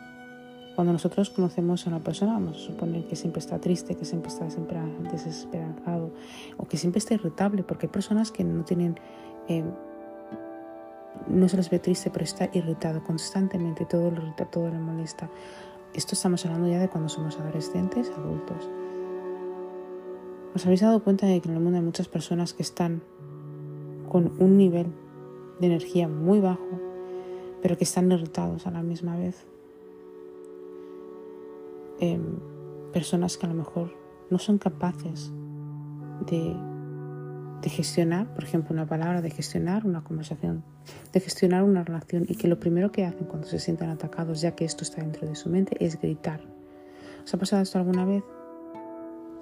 cuando 0.76 0.94
nosotros 0.94 1.30
conocemos 1.30 1.86
a 1.86 1.90
una 1.90 2.00
persona, 2.00 2.34
vamos 2.34 2.58
a 2.58 2.60
suponer 2.60 3.06
que 3.06 3.16
siempre 3.16 3.40
está 3.40 3.60
triste, 3.60 3.96
que 3.96 4.06
siempre 4.06 4.30
está 4.30 4.46
desesperado 4.46 6.12
o 6.58 6.66
que 6.66 6.78
siempre 6.78 7.00
está 7.00 7.14
irritable, 7.14 7.64
porque 7.64 7.86
hay 7.88 7.92
personas 7.92 8.32
que 8.32 8.44
no 8.44 8.64
tienen... 8.64 9.00
Eh, 9.48 9.64
no 11.28 11.48
se 11.48 11.58
les 11.58 11.70
ve 11.70 11.78
triste, 11.80 12.10
pero 12.10 12.26
está 12.26 12.50
irritado 12.54 13.04
constantemente, 13.04 13.86
todo 13.86 14.10
lo 14.10 14.18
irrita, 14.24 14.46
todo 14.46 14.70
le 14.70 14.80
molesta. 14.80 15.30
Esto 15.94 16.16
estamos 16.16 16.44
hablando 16.46 16.68
ya 16.68 16.80
de 16.80 16.90
cuando 16.90 17.08
somos 17.08 17.40
adolescentes, 17.40 18.12
adultos. 18.18 18.68
¿Os 20.56 20.66
habéis 20.66 20.82
dado 20.82 21.04
cuenta 21.04 21.26
de 21.26 21.42
que 21.42 21.50
en 21.50 21.56
el 21.56 21.62
mundo 21.62 21.80
hay 21.80 21.84
muchas 21.84 22.08
personas 22.08 22.54
que 22.54 22.62
están 22.62 23.02
con 24.08 24.34
un 24.40 24.56
nivel 24.56 24.88
de 25.60 25.66
energía 25.66 26.08
muy 26.08 26.40
bajo, 26.40 26.80
pero 27.62 27.76
que 27.76 27.84
están 27.84 28.12
irritados 28.12 28.68
a 28.68 28.72
la 28.72 28.84
misma 28.84 29.18
vez? 29.18 29.48
Em, 32.00 32.38
personas 32.92 33.38
que 33.38 33.48
a 33.48 33.50
lo 33.50 33.56
mejor 33.56 33.96
no 34.30 34.38
son 34.38 34.60
capaces 34.60 35.32
de, 36.28 36.56
de 37.64 37.70
gestionar, 37.70 38.32
por 38.36 38.44
ejemplo, 38.44 38.74
una 38.74 38.86
palabra, 38.86 39.24
de 39.24 39.32
gestionar 39.32 39.88
una 39.88 40.04
conversación, 40.04 40.64
de 41.14 41.20
gestionar 41.20 41.64
una 41.64 41.84
relación 41.84 42.26
y 42.28 42.36
que 42.36 42.48
lo 42.48 42.60
primero 42.60 42.92
que 42.92 43.06
hacen 43.06 43.26
cuando 43.26 43.48
se 43.48 43.58
sienten 43.58 43.90
atacados, 43.90 44.42
ya 44.42 44.54
que 44.54 44.66
esto 44.66 44.84
está 44.84 45.02
dentro 45.02 45.28
de 45.28 45.34
su 45.34 45.50
mente, 45.50 45.84
es 45.84 46.00
gritar. 46.00 46.42
¿Os 47.24 47.34
ha 47.34 47.38
pasado 47.38 47.64
esto 47.64 47.80
alguna 47.80 48.06
vez? 48.06 48.24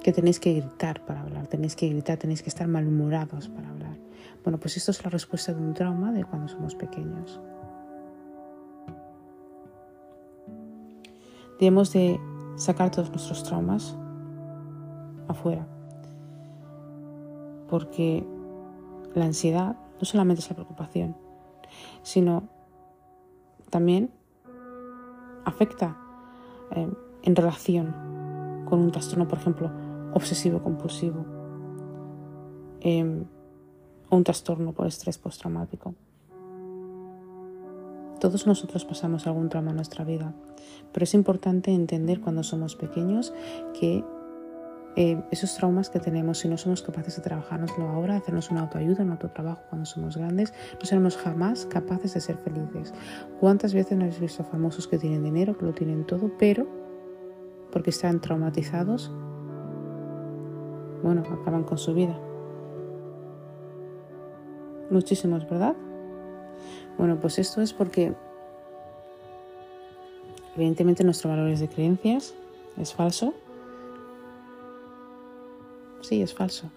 Que 0.03 0.11
tenéis 0.11 0.39
que 0.39 0.53
gritar 0.53 1.05
para 1.05 1.21
hablar, 1.21 1.47
tenéis 1.47 1.75
que 1.75 1.87
gritar, 1.87 2.17
tenéis 2.17 2.41
que 2.41 2.49
estar 2.49 2.67
malhumorados 2.67 3.49
para 3.49 3.69
hablar. 3.69 3.97
Bueno, 4.43 4.59
pues 4.59 4.77
esto 4.77 4.91
es 4.91 5.03
la 5.03 5.09
respuesta 5.09 5.53
de 5.53 5.61
un 5.61 5.73
trauma 5.73 6.11
de 6.11 6.23
cuando 6.25 6.47
somos 6.47 6.75
pequeños. 6.75 7.39
Debemos 11.59 11.93
de 11.93 12.19
sacar 12.55 12.89
todos 12.89 13.09
nuestros 13.11 13.43
traumas 13.43 13.95
afuera, 15.27 15.67
porque 17.69 18.25
la 19.13 19.25
ansiedad 19.25 19.75
no 19.99 20.05
solamente 20.05 20.41
es 20.41 20.49
la 20.49 20.55
preocupación, 20.55 21.15
sino 22.01 22.49
también 23.69 24.09
afecta 25.45 25.95
eh, 26.71 26.91
en 27.23 27.35
relación 27.35 27.93
con 28.65 28.79
un 28.79 28.91
trastorno, 28.91 29.27
por 29.27 29.37
ejemplo, 29.37 29.69
obsesivo 30.13 30.61
compulsivo 30.61 31.25
em, 32.81 33.25
un 34.09 34.23
trastorno 34.23 34.73
por 34.73 34.87
estrés 34.87 35.17
postraumático. 35.17 35.95
Todos 38.19 38.45
nosotros 38.45 38.85
pasamos 38.85 39.25
algún 39.25 39.49
trauma 39.49 39.71
en 39.71 39.77
nuestra 39.77 40.05
vida, 40.05 40.33
pero 40.91 41.05
es 41.05 41.13
importante 41.13 41.71
entender 41.71 42.21
cuando 42.21 42.43
somos 42.43 42.75
pequeños 42.75 43.33
que 43.79 44.03
em, 44.95 45.23
esos 45.31 45.55
traumas 45.55 45.89
que 45.89 45.99
tenemos, 45.99 46.39
si 46.39 46.47
no 46.47 46.57
somos 46.57 46.83
capaces 46.83 47.15
de 47.15 47.23
trabajárnoslo 47.23 47.87
ahora, 47.87 48.17
hacernos 48.17 48.51
una 48.51 48.61
autoayuda, 48.61 49.03
un 49.03 49.11
autotrabajo 49.11 49.63
cuando 49.69 49.85
somos 49.85 50.17
grandes, 50.17 50.53
no 50.79 50.85
seremos 50.85 51.17
jamás 51.17 51.65
capaces 51.65 52.13
de 52.13 52.21
ser 52.21 52.37
felices. 52.37 52.93
¿Cuántas 53.39 53.73
veces 53.73 53.97
no 53.97 54.03
habéis 54.03 54.19
visto 54.19 54.43
famosos 54.43 54.87
que 54.87 54.99
tienen 54.99 55.23
dinero, 55.23 55.57
que 55.57 55.65
lo 55.65 55.73
tienen 55.73 56.05
todo, 56.05 56.31
pero 56.37 56.67
porque 57.71 57.89
están 57.89 58.19
traumatizados, 58.19 59.11
bueno, 61.03 61.23
acaban 61.41 61.63
con 61.63 61.77
su 61.77 61.93
vida. 61.93 62.17
Muchísimos, 64.89 65.47
¿verdad? 65.49 65.75
Bueno, 66.97 67.17
pues 67.19 67.39
esto 67.39 67.61
es 67.61 67.73
porque 67.73 68.13
evidentemente 70.55 71.03
nuestro 71.03 71.29
valor 71.29 71.57
de 71.57 71.67
creencias 71.67 72.33
es 72.77 72.93
falso. 72.93 73.33
Sí, 76.01 76.21
es 76.21 76.33
falso. 76.33 76.69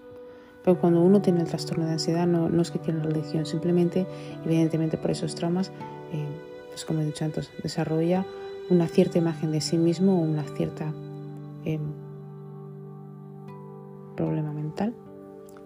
Pero 0.62 0.80
cuando 0.80 1.02
uno 1.02 1.20
tiene 1.20 1.40
el 1.40 1.46
trastorno 1.46 1.84
de 1.84 1.92
ansiedad 1.92 2.26
no, 2.26 2.60
es 2.60 2.70
que 2.70 2.78
tiene 2.78 3.02
religión, 3.02 3.44
simplemente, 3.44 4.06
evidentemente 4.44 4.96
por 4.96 5.10
esos 5.10 5.34
traumas, 5.34 5.68
eh, 6.12 6.26
pues 6.68 6.84
como 6.84 7.00
he 7.00 7.04
dicho 7.04 7.24
antes, 7.24 7.50
desarrolla 7.62 8.24
una 8.70 8.86
cierta 8.86 9.18
imagen 9.18 9.52
de 9.52 9.60
sí 9.60 9.76
mismo 9.76 10.18
o 10.18 10.22
una 10.22 10.44
cierta 10.56 10.92
eh, 11.64 11.78
problema 14.14 14.52
mental 14.52 14.94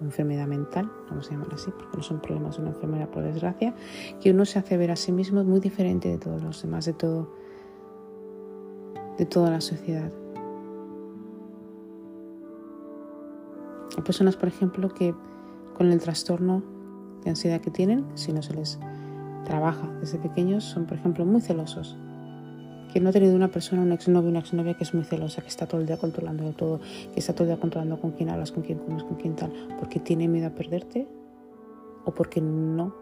enfermedad 0.02 0.46
mental, 0.46 0.90
vamos 1.08 1.28
a 1.28 1.30
llamarlo 1.32 1.54
así, 1.54 1.70
porque 1.70 1.96
no 1.96 2.02
son 2.02 2.20
problemas, 2.20 2.54
es 2.54 2.60
una 2.60 2.70
enfermedad 2.70 3.08
por 3.08 3.22
desgracia, 3.22 3.74
que 4.20 4.30
uno 4.30 4.44
se 4.44 4.58
hace 4.58 4.76
ver 4.76 4.90
a 4.90 4.96
sí 4.96 5.12
mismo 5.12 5.42
muy 5.44 5.60
diferente 5.60 6.08
de 6.08 6.18
todos 6.18 6.42
los 6.42 6.62
demás, 6.62 6.84
de 6.84 6.92
todo, 6.92 7.32
de 9.16 9.26
toda 9.26 9.50
la 9.50 9.60
sociedad. 9.60 10.10
Hay 13.96 14.02
personas, 14.04 14.36
por 14.36 14.48
ejemplo, 14.48 14.88
que 14.94 15.14
con 15.76 15.90
el 15.90 16.00
trastorno 16.00 16.62
de 17.24 17.30
ansiedad 17.30 17.60
que 17.60 17.70
tienen, 17.70 18.06
si 18.14 18.32
no 18.32 18.42
se 18.42 18.54
les 18.54 18.78
trabaja 19.44 19.88
desde 20.00 20.18
pequeños, 20.18 20.64
son, 20.64 20.86
por 20.86 20.98
ejemplo, 20.98 21.24
muy 21.24 21.40
celosos 21.40 21.96
que 22.98 23.04
no 23.04 23.10
ha 23.10 23.12
tenido 23.12 23.36
una 23.36 23.46
persona, 23.46 23.80
un 23.82 23.92
exnovio, 23.92 24.28
una 24.28 24.40
exnovia 24.40 24.74
que 24.74 24.82
es 24.82 24.92
muy 24.92 25.04
celosa, 25.04 25.40
que 25.40 25.46
está 25.46 25.68
todo 25.68 25.80
el 25.80 25.86
día 25.86 25.98
controlando 25.98 26.50
todo, 26.50 26.80
que 27.14 27.20
está 27.20 27.32
todo 27.32 27.44
el 27.44 27.50
día 27.50 27.60
controlando 27.60 28.00
con 28.00 28.10
quién 28.10 28.28
hablas, 28.28 28.50
con 28.50 28.64
quién 28.64 28.80
comes, 28.80 29.04
con 29.04 29.14
quién 29.14 29.36
tal, 29.36 29.52
porque 29.78 30.00
tiene 30.00 30.26
miedo 30.26 30.48
a 30.48 30.50
perderte 30.50 31.06
o 32.04 32.12
porque 32.12 32.40
no 32.40 32.96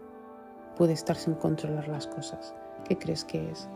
puede 0.77 0.93
estar 0.93 1.15
sin 1.15 1.33
controlar 1.33 1.87
las 1.87 2.05
cosas? 2.05 2.53
¿Qué 2.87 2.95
crees 2.95 3.25
que 3.25 3.49
es? 3.49 3.69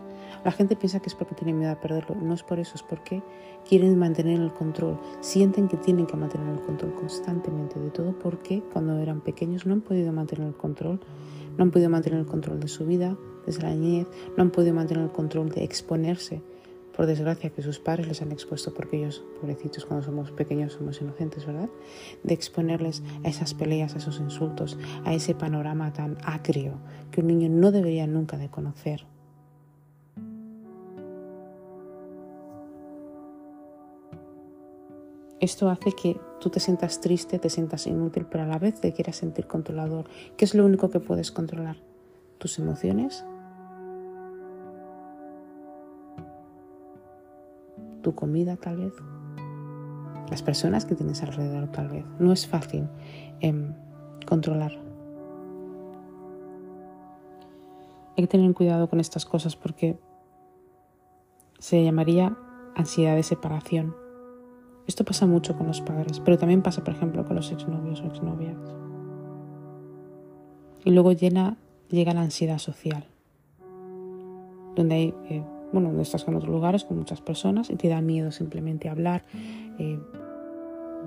La 0.45 0.51
gente 0.51 0.75
piensa 0.75 0.99
que 0.99 1.09
es 1.09 1.15
porque 1.15 1.33
tiene 1.33 1.53
miedo 1.53 1.71
a 1.71 1.81
perderlo. 1.81 2.13
No 2.13 2.35
es 2.35 2.43
por 2.43 2.59
eso, 2.59 2.73
es 2.75 2.83
porque 2.83 3.23
quieren 3.67 3.97
mantener 3.97 4.39
el 4.39 4.53
control. 4.53 4.99
Sienten 5.21 5.67
que 5.67 5.77
tienen 5.77 6.05
que 6.05 6.17
mantener 6.17 6.47
el 6.49 6.61
control 6.61 6.93
constantemente 6.93 7.79
de 7.79 7.89
todo 7.89 8.13
porque 8.19 8.61
cuando 8.71 8.95
eran 8.99 9.21
pequeños 9.21 9.65
no 9.65 9.73
han 9.73 9.81
podido 9.81 10.13
mantener 10.13 10.49
el 10.49 10.55
control. 10.55 10.99
No 11.57 11.63
han 11.63 11.71
podido 11.71 11.89
mantener 11.89 12.19
el 12.19 12.27
control 12.27 12.59
de 12.59 12.67
su 12.67 12.85
vida 12.85 13.17
desde 13.45 13.63
la 13.63 13.75
niñez. 13.75 14.07
No 14.37 14.43
han 14.43 14.51
podido 14.51 14.73
mantener 14.73 15.03
el 15.03 15.11
control 15.11 15.49
de 15.49 15.63
exponerse 15.63 16.41
por 16.95 17.05
desgracia 17.05 17.49
que 17.49 17.61
sus 17.61 17.79
padres 17.79 18.07
les 18.07 18.21
han 18.21 18.31
expuesto, 18.31 18.73
porque 18.73 18.97
ellos, 18.97 19.23
pobrecitos, 19.39 19.85
cuando 19.85 20.05
somos 20.05 20.31
pequeños 20.31 20.73
somos 20.73 21.01
inocentes, 21.01 21.45
¿verdad? 21.45 21.69
De 22.23 22.33
exponerles 22.33 23.01
a 23.23 23.29
esas 23.29 23.53
peleas, 23.53 23.95
a 23.95 23.99
esos 23.99 24.19
insultos, 24.19 24.77
a 25.05 25.13
ese 25.13 25.33
panorama 25.33 25.93
tan 25.93 26.17
acrio 26.23 26.73
que 27.11 27.21
un 27.21 27.27
niño 27.27 27.49
no 27.49 27.71
debería 27.71 28.07
nunca 28.07 28.37
de 28.37 28.49
conocer. 28.49 29.05
Esto 35.39 35.71
hace 35.71 35.93
que 35.93 36.19
tú 36.39 36.51
te 36.51 36.59
sientas 36.59 37.01
triste, 37.01 37.39
te 37.39 37.49
sientas 37.49 37.87
inútil, 37.87 38.27
pero 38.29 38.43
a 38.43 38.47
la 38.47 38.59
vez 38.59 38.79
te 38.79 38.93
quieras 38.93 39.15
sentir 39.15 39.47
controlador. 39.47 40.05
¿Qué 40.37 40.45
es 40.45 40.53
lo 40.53 40.63
único 40.63 40.91
que 40.91 40.99
puedes 40.99 41.31
controlar? 41.31 41.77
Tus 42.37 42.59
emociones, 42.59 43.25
tu 48.01 48.15
comida 48.15 48.55
tal 48.57 48.77
vez, 48.77 48.93
las 50.29 50.41
personas 50.41 50.85
que 50.85 50.95
tienes 50.95 51.21
alrededor 51.21 51.67
tal 51.71 51.89
vez. 51.89 52.05
No 52.19 52.31
es 52.31 52.47
fácil 52.47 52.87
em, 53.41 53.73
controlar. 54.25 54.71
Hay 58.17 58.23
que 58.23 58.27
tener 58.27 58.53
cuidado 58.53 58.89
con 58.89 58.99
estas 58.99 59.25
cosas 59.25 59.55
porque 59.55 59.99
se 61.59 61.83
llamaría 61.83 62.37
ansiedad 62.75 63.15
de 63.15 63.23
separación. 63.23 63.95
Esto 64.87 65.05
pasa 65.05 65.25
mucho 65.25 65.57
con 65.57 65.67
los 65.67 65.81
padres, 65.81 66.19
pero 66.19 66.37
también 66.37 66.61
pasa, 66.61 66.83
por 66.83 66.93
ejemplo, 66.93 67.25
con 67.25 67.35
los 67.35 67.51
exnovios 67.51 68.01
o 68.01 68.05
exnovias. 68.05 68.57
Y 70.83 70.91
luego 70.91 71.11
llega 71.11 71.57
la 71.89 72.21
ansiedad 72.21 72.57
social, 72.57 73.05
donde 74.75 74.95
hay 74.95 75.13
eh, 75.29 75.43
bueno, 75.71 75.89
donde 75.89 76.03
estás 76.03 76.23
con 76.23 76.35
otros 76.35 76.51
lugares, 76.51 76.83
con 76.83 76.97
muchas 76.97 77.21
personas 77.21 77.69
y 77.69 77.75
te 77.75 77.87
da 77.87 78.01
miedo 78.01 78.31
simplemente 78.31 78.89
hablar, 78.89 79.23
eh, 79.79 79.99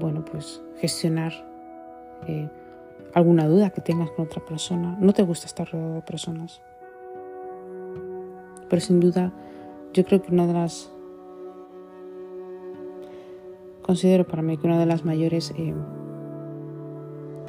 bueno, 0.01 0.25
pues 0.25 0.63
gestionar 0.79 1.33
eh, 2.27 2.49
alguna 3.15 3.47
duda 3.47 3.71
que 3.71 3.81
tengas 3.81 4.11
con 4.11 4.27
otra 4.27 4.45
persona. 4.45 4.97
No 5.01 5.13
te 5.13 5.23
gusta 5.23 5.47
estar 5.47 5.71
rodeado 5.71 5.95
de 5.95 6.03
personas. 6.03 6.61
Pero 8.69 8.81
sin 8.81 9.01
duda, 9.01 9.33
yo 9.93 10.05
creo 10.05 10.23
que 10.23 10.33
una 10.33 10.47
de 10.47 10.53
las... 10.53 10.91
Considero 13.83 14.27
para 14.27 14.43
mí 14.43 14.57
que 14.57 14.67
una 14.67 14.79
de 14.79 14.87
las 14.87 15.05
mayores... 15.05 15.53
Eh, 15.57 15.75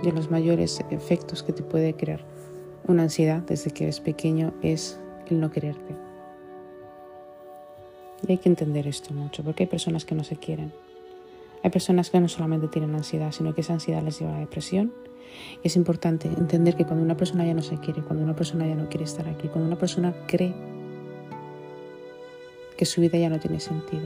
de 0.03 0.12
los 0.12 0.29
mayores 0.29 0.84
efectos 0.91 1.41
que 1.41 1.53
te 1.53 1.63
puede 1.63 1.95
crear 1.95 2.19
una 2.88 3.03
ansiedad 3.03 3.41
desde 3.41 3.72
que 3.72 3.86
eres 3.86 4.00
pequeño 4.00 4.53
es 4.62 5.00
el 5.27 5.39
no 5.39 5.50
quererte. 5.50 6.04
Y 8.27 8.32
hay 8.32 8.38
que 8.38 8.50
entender 8.50 8.88
esto 8.88 9.13
mucho, 9.13 9.44
porque 9.44 9.63
hay 9.63 9.67
personas 9.67 10.05
que 10.05 10.15
no 10.15 10.24
se 10.24 10.38
quieren. 10.38 10.72
Hay 11.63 11.70
personas 11.70 12.10
que 12.10 12.20
no 12.20 12.27
solamente 12.27 12.67
tienen 12.67 12.96
ansiedad, 12.96 13.32
sino 13.32 13.53
que 13.53 13.62
esa 13.62 13.74
ansiedad 13.74 14.03
les 14.03 14.20
lleva 14.20 14.32
a 14.32 14.36
la 14.36 14.39
depresión. 14.39 14.94
Y 15.63 15.67
es 15.67 15.75
importante 15.75 16.27
entender 16.27 16.75
que 16.75 16.86
cuando 16.86 17.03
una 17.03 17.17
persona 17.17 17.46
ya 17.46 17.53
no 17.53 17.62
se 17.62 17.77
quiere, 17.77 18.01
cuando 18.01 18.24
una 18.24 18.36
persona 18.36 18.67
ya 18.67 18.75
no 18.75 18.88
quiere 18.89 19.03
estar 19.03 19.27
aquí, 19.27 19.48
cuando 19.48 19.67
una 19.67 19.77
persona 19.77 20.13
cree 20.27 20.53
que 22.77 22.85
su 22.85 23.01
vida 23.01 23.18
ya 23.18 23.29
no 23.29 23.40
tiene 23.40 23.59
sentido. 23.59 24.03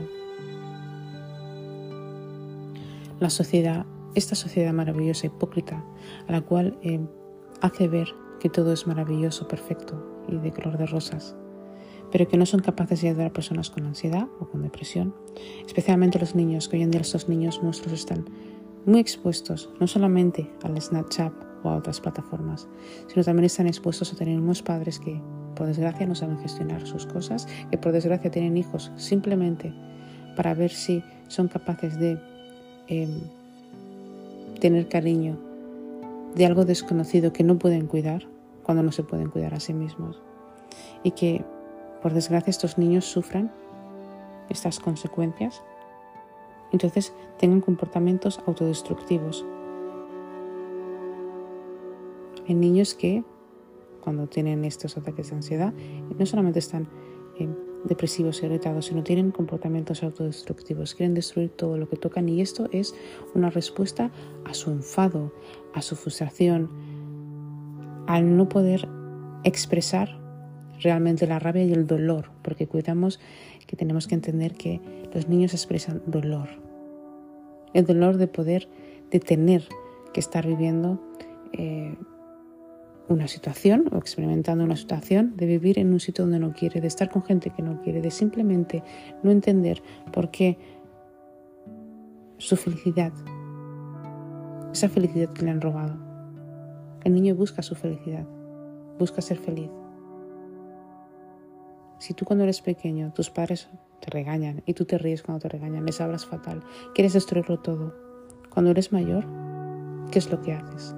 La 3.20 3.30
sociedad, 3.30 3.84
esta 4.14 4.34
sociedad 4.34 4.72
maravillosa, 4.72 5.26
hipócrita, 5.26 5.84
a 6.26 6.32
la 6.32 6.40
cual 6.40 6.78
eh, 6.82 7.00
hace 7.60 7.88
ver 7.88 8.08
que 8.40 8.48
todo 8.48 8.72
es 8.72 8.86
maravilloso, 8.86 9.46
perfecto 9.46 10.24
y 10.28 10.36
de 10.36 10.52
color 10.52 10.78
de 10.78 10.86
rosas, 10.86 11.36
pero 12.12 12.28
que 12.28 12.36
no 12.36 12.46
son 12.46 12.60
capaces 12.60 13.02
de 13.02 13.08
ayudar 13.08 13.28
a 13.28 13.32
personas 13.32 13.70
con 13.70 13.86
ansiedad 13.86 14.26
o 14.40 14.46
con 14.46 14.62
depresión, 14.62 15.14
especialmente 15.66 16.18
los 16.18 16.34
niños, 16.34 16.68
que 16.68 16.76
hoy 16.76 16.82
en 16.82 16.90
día 16.90 17.00
estos 17.00 17.28
niños 17.28 17.62
nuestros 17.62 17.92
están 17.92 18.24
muy 18.86 19.00
expuestos 19.00 19.70
no 19.78 19.86
solamente 19.86 20.50
al 20.62 20.80
Snapchat 20.80 21.32
o 21.62 21.68
a 21.68 21.76
otras 21.76 22.00
plataformas, 22.00 22.68
sino 23.08 23.24
también 23.24 23.44
están 23.44 23.66
expuestos 23.66 24.12
a 24.12 24.16
tener 24.16 24.38
unos 24.38 24.62
padres 24.62 24.98
que 24.98 25.20
por 25.54 25.66
desgracia 25.66 26.06
no 26.06 26.14
saben 26.14 26.38
gestionar 26.38 26.86
sus 26.86 27.06
cosas, 27.06 27.46
que 27.70 27.78
por 27.78 27.92
desgracia 27.92 28.30
tienen 28.30 28.56
hijos 28.56 28.90
simplemente 28.96 29.74
para 30.36 30.54
ver 30.54 30.70
si 30.70 31.02
son 31.28 31.48
capaces 31.48 31.98
de 31.98 32.18
em, 32.88 33.20
tener 34.60 34.88
cariño 34.88 35.38
de 36.34 36.46
algo 36.46 36.64
desconocido 36.64 37.32
que 37.32 37.44
no 37.44 37.58
pueden 37.58 37.86
cuidar 37.86 38.26
cuando 38.62 38.82
no 38.82 38.92
se 38.92 39.02
pueden 39.02 39.30
cuidar 39.30 39.54
a 39.54 39.60
sí 39.60 39.74
mismos. 39.74 40.22
Y 41.02 41.10
que 41.12 41.44
por 42.02 42.12
desgracia 42.12 42.50
estos 42.50 42.78
niños 42.78 43.04
sufran 43.04 43.52
estas 44.48 44.80
consecuencias, 44.80 45.62
entonces 46.72 47.12
tengan 47.38 47.60
comportamientos 47.60 48.40
autodestructivos. 48.46 49.44
Hay 52.48 52.54
niños 52.54 52.94
que 52.94 53.22
cuando 54.00 54.26
tienen 54.26 54.64
estos 54.64 54.96
ataques 54.96 55.30
de 55.30 55.36
ansiedad 55.36 55.72
no 56.18 56.26
solamente 56.26 56.58
están 56.58 56.88
eh, 57.38 57.48
depresivos 57.84 58.42
y 58.42 58.46
irritados, 58.46 58.86
sino 58.86 59.02
tienen 59.02 59.30
comportamientos 59.30 60.02
autodestructivos, 60.02 60.94
quieren 60.94 61.14
destruir 61.14 61.50
todo 61.50 61.78
lo 61.78 61.88
que 61.88 61.96
tocan 61.96 62.28
y 62.28 62.40
esto 62.40 62.68
es 62.72 62.94
una 63.34 63.50
respuesta 63.50 64.10
a 64.44 64.54
su 64.54 64.70
enfado, 64.70 65.32
a 65.74 65.82
su 65.82 65.96
frustración, 65.96 66.68
al 68.06 68.36
no 68.36 68.48
poder 68.48 68.88
expresar 69.44 70.19
realmente 70.82 71.26
la 71.26 71.38
rabia 71.38 71.64
y 71.64 71.72
el 71.72 71.86
dolor, 71.86 72.30
porque 72.42 72.66
cuidamos 72.66 73.20
que 73.66 73.76
tenemos 73.76 74.08
que 74.08 74.14
entender 74.14 74.54
que 74.54 74.80
los 75.14 75.28
niños 75.28 75.54
expresan 75.54 76.02
dolor. 76.06 76.48
El 77.72 77.86
dolor 77.86 78.16
de 78.16 78.26
poder, 78.26 78.68
de 79.10 79.20
tener 79.20 79.68
que 80.12 80.20
estar 80.20 80.46
viviendo 80.46 81.00
eh, 81.52 81.96
una 83.08 83.26
situación 83.26 83.88
o 83.92 83.98
experimentando 83.98 84.64
una 84.64 84.76
situación, 84.76 85.36
de 85.36 85.46
vivir 85.46 85.78
en 85.78 85.92
un 85.92 86.00
sitio 86.00 86.24
donde 86.24 86.38
no 86.38 86.52
quiere, 86.52 86.80
de 86.80 86.86
estar 86.86 87.10
con 87.10 87.22
gente 87.22 87.50
que 87.50 87.62
no 87.62 87.80
quiere, 87.82 88.00
de 88.00 88.10
simplemente 88.10 88.82
no 89.22 89.30
entender 89.30 89.82
por 90.12 90.30
qué 90.30 90.58
su 92.38 92.56
felicidad, 92.56 93.12
esa 94.72 94.88
felicidad 94.88 95.32
que 95.32 95.44
le 95.44 95.50
han 95.50 95.60
robado. 95.60 95.96
El 97.04 97.14
niño 97.14 97.34
busca 97.34 97.62
su 97.62 97.74
felicidad, 97.74 98.26
busca 98.98 99.20
ser 99.20 99.38
feliz. 99.38 99.70
Si 102.00 102.14
tú 102.14 102.24
cuando 102.24 102.44
eres 102.44 102.62
pequeño, 102.62 103.12
tus 103.12 103.28
padres 103.28 103.68
te 104.00 104.10
regañan 104.10 104.62
y 104.64 104.72
tú 104.72 104.86
te 104.86 104.96
ríes 104.96 105.22
cuando 105.22 105.42
te 105.42 105.50
regañan, 105.50 105.84
les 105.84 106.00
hablas 106.00 106.24
fatal, 106.24 106.62
quieres 106.94 107.12
destruirlo 107.12 107.58
todo, 107.58 107.94
cuando 108.48 108.70
eres 108.70 108.90
mayor, 108.90 109.26
¿qué 110.10 110.18
es 110.18 110.30
lo 110.30 110.40
que 110.40 110.54
haces? 110.54 110.94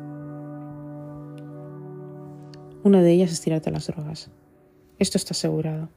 Una 2.84 3.02
de 3.02 3.10
ellas 3.10 3.32
es 3.32 3.40
tirarte 3.40 3.70
a 3.70 3.72
las 3.72 3.88
drogas. 3.88 4.30
Esto 5.00 5.18
está 5.18 5.32
asegurado. 5.32 5.88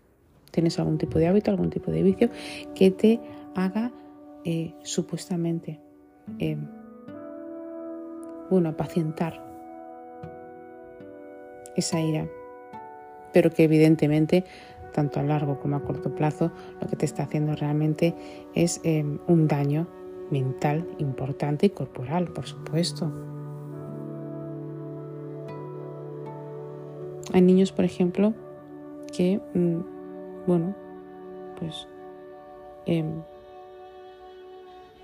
Tienes 0.50 0.80
algún 0.80 0.98
tipo 0.98 1.20
de 1.20 1.28
hábito, 1.28 1.52
algún 1.52 1.70
tipo 1.70 1.92
de 1.92 2.02
vicio 2.02 2.32
que 2.74 2.90
te 2.90 3.20
haga 3.54 3.92
eh, 4.44 4.74
supuestamente, 4.82 5.80
eh, 6.40 6.58
bueno, 8.50 8.70
apacientar 8.70 9.44
esa 11.76 12.02
ira, 12.02 12.28
pero 13.34 13.52
que 13.52 13.66
evidentemente 13.66 14.46
tanto 14.96 15.20
a 15.20 15.24
largo 15.24 15.60
como 15.60 15.76
a 15.76 15.84
corto 15.84 16.16
plazo, 16.16 16.52
lo 16.82 16.88
que 16.88 16.96
te 16.96 17.06
está 17.06 17.24
haciendo 17.24 17.54
realmente 17.54 18.16
es 18.54 18.80
em, 18.84 19.20
un 19.28 19.48
daño 19.48 19.88
mental 20.32 20.88
importante 21.00 21.66
y 21.66 21.70
corporal, 21.70 22.30
por 22.30 22.48
supuesto. 22.48 23.12
Hay 27.34 27.42
niños, 27.42 27.74
por 27.74 27.84
ejemplo, 27.84 28.34
que, 29.12 29.42
mm, 29.54 30.48
bueno, 30.48 30.74
pues 31.60 31.90
em, 32.86 33.22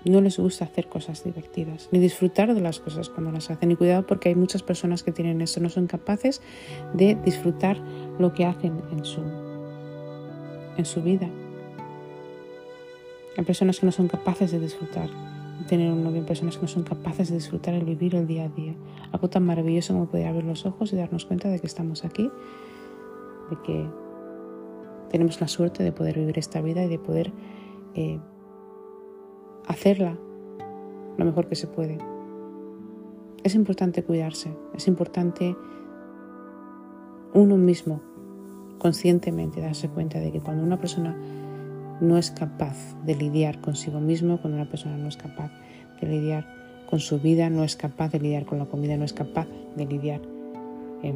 no 0.06 0.20
les 0.22 0.38
gusta 0.38 0.64
hacer 0.64 0.88
cosas 0.88 1.22
divertidas, 1.22 1.90
ni 1.92 1.98
disfrutar 1.98 2.54
de 2.54 2.60
las 2.60 2.80
cosas 2.80 3.10
cuando 3.10 3.30
las 3.30 3.50
hacen. 3.50 3.70
Y 3.70 3.76
cuidado 3.76 4.06
porque 4.06 4.30
hay 4.30 4.34
muchas 4.34 4.62
personas 4.62 5.02
que 5.02 5.12
tienen 5.12 5.42
esto, 5.42 5.60
no 5.60 5.68
son 5.68 5.86
capaces 5.86 6.40
de 6.94 7.14
disfrutar 7.26 7.76
lo 8.18 8.32
que 8.32 8.46
hacen 8.46 8.82
en 8.90 9.04
su 9.04 9.20
en 10.76 10.84
su 10.84 11.02
vida. 11.02 11.28
Hay 13.36 13.44
personas 13.44 13.80
que 13.80 13.86
no 13.86 13.92
son 13.92 14.08
capaces 14.08 14.52
de 14.52 14.60
disfrutar 14.60 15.08
tener 15.66 15.92
un 15.92 16.02
novio 16.02 16.24
personas 16.24 16.56
que 16.56 16.62
no 16.62 16.68
son 16.68 16.82
capaces 16.82 17.28
de 17.28 17.36
disfrutar 17.36 17.74
el 17.74 17.84
vivir 17.84 18.14
el 18.14 18.26
día 18.26 18.44
a 18.44 18.48
día. 18.48 18.74
Algo 19.12 19.28
tan 19.28 19.44
maravilloso 19.44 19.94
como 19.94 20.06
poder 20.06 20.26
abrir 20.26 20.44
los 20.44 20.66
ojos 20.66 20.92
y 20.92 20.96
darnos 20.96 21.24
cuenta 21.24 21.48
de 21.48 21.60
que 21.60 21.66
estamos 21.66 22.04
aquí, 22.04 22.30
de 23.50 23.56
que 23.64 23.88
tenemos 25.10 25.40
la 25.40 25.48
suerte 25.48 25.82
de 25.82 25.92
poder 25.92 26.18
vivir 26.18 26.38
esta 26.38 26.60
vida 26.60 26.84
y 26.84 26.88
de 26.88 26.98
poder 26.98 27.32
eh, 27.94 28.18
hacerla 29.66 30.18
lo 31.16 31.24
mejor 31.24 31.48
que 31.48 31.54
se 31.54 31.66
puede. 31.66 31.98
Es 33.44 33.54
importante 33.54 34.04
cuidarse, 34.04 34.54
es 34.74 34.86
importante 34.88 35.56
uno 37.34 37.56
mismo 37.56 38.00
conscientemente 38.78 39.60
darse 39.60 39.88
cuenta 39.88 40.18
de 40.18 40.32
que 40.32 40.40
cuando 40.40 40.64
una 40.64 40.78
persona 40.78 41.16
no 42.00 42.18
es 42.18 42.30
capaz 42.30 42.76
de 43.04 43.14
lidiar 43.14 43.60
consigo 43.60 44.00
mismo, 44.00 44.40
cuando 44.40 44.58
una 44.60 44.68
persona 44.68 44.96
no 44.96 45.08
es 45.08 45.16
capaz 45.16 45.50
de 46.00 46.06
lidiar 46.08 46.46
con 46.90 47.00
su 47.00 47.20
vida, 47.20 47.48
no 47.48 47.64
es 47.64 47.76
capaz 47.76 48.10
de 48.10 48.20
lidiar 48.20 48.44
con 48.44 48.58
la 48.58 48.66
comida, 48.66 48.96
no 48.96 49.04
es 49.04 49.12
capaz 49.12 49.46
de 49.76 49.86
lidiar 49.86 50.20
em, 51.02 51.14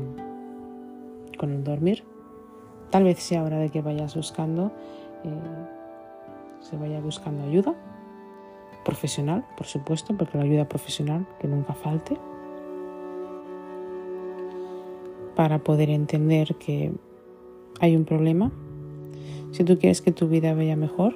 con 1.36 1.50
el 1.50 1.64
dormir, 1.64 2.04
tal 2.90 3.04
vez 3.04 3.18
sea 3.18 3.42
hora 3.42 3.58
de 3.58 3.70
que 3.70 3.82
vayas 3.82 4.14
buscando, 4.14 4.72
eh, 5.24 5.30
se 6.60 6.76
vaya 6.76 7.00
buscando 7.00 7.44
ayuda 7.44 7.74
profesional, 8.86 9.44
por 9.56 9.66
supuesto, 9.66 10.16
porque 10.16 10.38
la 10.38 10.44
ayuda 10.44 10.68
profesional 10.68 11.26
que 11.40 11.48
nunca 11.48 11.74
falte, 11.74 12.16
para 15.34 15.58
poder 15.58 15.90
entender 15.90 16.54
que 16.54 16.92
hay 17.80 17.96
un 17.96 18.04
problema. 18.04 18.52
Si 19.52 19.64
tú 19.64 19.78
quieres 19.78 20.02
que 20.02 20.12
tu 20.12 20.28
vida 20.28 20.54
vaya 20.54 20.76
mejor, 20.76 21.14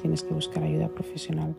tienes 0.00 0.22
que 0.22 0.34
buscar 0.34 0.62
ayuda 0.62 0.88
profesional. 0.88 1.56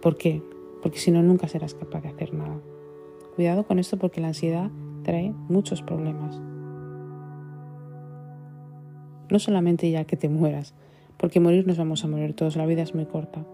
¿Por 0.00 0.16
qué? 0.16 0.42
Porque 0.82 0.98
si 0.98 1.10
no, 1.10 1.22
nunca 1.22 1.48
serás 1.48 1.74
capaz 1.74 2.02
de 2.02 2.08
hacer 2.08 2.34
nada. 2.34 2.60
Cuidado 3.34 3.64
con 3.64 3.78
esto 3.78 3.96
porque 3.98 4.20
la 4.20 4.28
ansiedad 4.28 4.70
trae 5.02 5.32
muchos 5.48 5.82
problemas. 5.82 6.40
No 9.30 9.38
solamente 9.38 9.90
ya 9.90 10.04
que 10.04 10.16
te 10.16 10.28
mueras, 10.28 10.74
porque 11.18 11.40
morir 11.40 11.66
nos 11.66 11.78
vamos 11.78 12.04
a 12.04 12.08
morir 12.08 12.34
todos, 12.34 12.56
la 12.56 12.66
vida 12.66 12.82
es 12.82 12.94
muy 12.94 13.06
corta. 13.06 13.44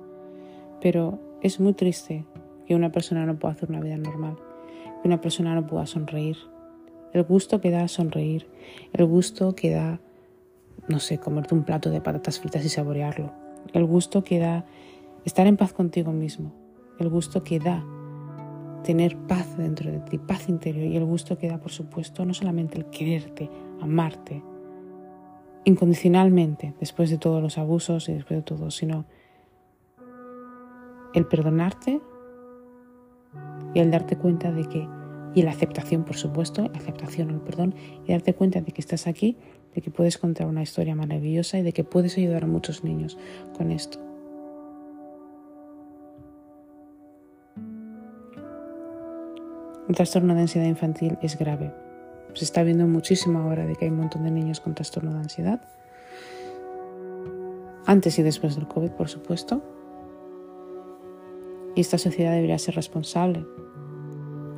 Pero 0.81 1.19
es 1.43 1.61
muy 1.61 1.73
triste 1.73 2.25
que 2.67 2.75
una 2.75 2.93
persona 2.93 3.27
no 3.27 3.39
pueda 3.39 3.55
hacer 3.55 3.71
una 3.71 3.81
vida 3.81 3.97
normal, 3.97 4.37
que 5.03 5.09
una 5.09 5.21
persona 5.21 5.55
no 5.55 5.67
pueda 5.67 5.87
sonreír. 5.87 6.37
El 7.15 7.23
gusto 7.23 7.61
que 7.61 7.71
da 7.71 7.89
sonreír, 7.89 8.47
el 8.93 9.07
gusto 9.07 9.55
que 9.55 9.71
da, 9.71 10.01
no 10.89 10.99
sé, 10.99 11.19
comerte 11.19 11.55
un 11.55 11.63
plato 11.63 11.89
de 11.89 12.03
patatas 12.03 12.41
fritas 12.41 12.65
y 12.65 12.69
saborearlo, 12.69 13.33
el 13.73 13.87
gusto 13.87 14.25
que 14.25 14.39
da 14.39 14.67
estar 15.25 15.47
en 15.47 15.57
paz 15.57 15.73
contigo 15.73 16.13
mismo, 16.13 16.53
el 16.99 17.09
gusto 17.09 17.43
que 17.43 17.59
da 17.59 17.83
tener 18.83 19.17
paz 19.17 19.57
dentro 19.57 19.91
de 19.91 20.01
ti, 20.01 20.19
paz 20.19 20.49
interior 20.49 20.87
y 20.87 20.97
el 20.97 21.05
gusto 21.05 21.39
que 21.39 21.49
da, 21.49 21.59
por 21.59 21.73
supuesto, 21.73 22.25
no 22.25 22.35
solamente 22.35 22.79
el 22.79 22.87
quererte, 22.87 23.51
amarte, 23.81 24.43
incondicionalmente, 25.65 26.75
después 26.79 27.11
de 27.11 27.19
todos 27.19 27.43
los 27.43 27.59
abusos 27.59 28.09
y 28.09 28.13
después 28.13 28.39
de 28.39 28.43
todo, 28.43 28.71
sino 28.71 29.07
el 31.15 31.27
perdonarte 31.27 32.01
y 33.73 33.81
el 33.81 33.91
darte 33.91 34.17
cuenta 34.17 34.53
de 34.53 34.65
que, 34.67 34.87
y 35.35 35.43
la 35.43 35.51
aceptación, 35.51 36.05
por 36.05 36.17
supuesto, 36.17 36.63
la 36.63 36.79
aceptación 36.79 37.31
o 37.31 37.35
el 37.35 37.41
perdón, 37.41 37.75
y 38.07 38.13
darte 38.13 38.35
cuenta 38.35 38.61
de 38.61 38.73
que 38.73 38.81
estás 38.81 39.07
aquí, 39.07 39.37
de 39.75 39.83
que 39.83 39.91
puedes 39.91 40.19
contar 40.19 40.47
una 40.47 40.63
historia 40.63 40.95
maravillosa 40.95 41.59
y 41.59 41.63
de 41.63 41.73
que 41.73 41.85
puedes 41.85 42.17
ayudar 42.17 42.45
a 42.45 42.47
muchos 42.47 42.85
niños 42.85 43.19
con 43.57 43.71
esto. 43.71 43.99
Un 49.87 49.95
trastorno 49.95 50.35
de 50.35 50.43
ansiedad 50.43 50.67
infantil 50.67 51.19
es 51.21 51.39
grave, 51.39 51.73
se 52.35 52.45
está 52.45 52.65
viendo 52.65 52.87
muchísimo 52.87 53.39
ahora 53.39 53.65
de 53.65 53.77
que 53.77 53.85
hay 53.85 53.91
un 53.93 53.99
montón 53.99 54.25
de 54.25 54.31
niños 54.31 54.61
con 54.61 54.75
trastorno 54.75 55.13
de 55.13 55.19
ansiedad. 55.19 55.61
Antes 57.87 58.19
y 58.19 58.23
después 58.23 58.57
del 58.57 58.67
COVID, 58.67 58.91
por 58.91 59.09
supuesto. 59.09 59.63
Y 61.77 61.81
esta 61.81 61.99
sociedad 61.99 62.33
debería 62.33 62.59
ser 62.59 62.75
responsable. 62.75 63.47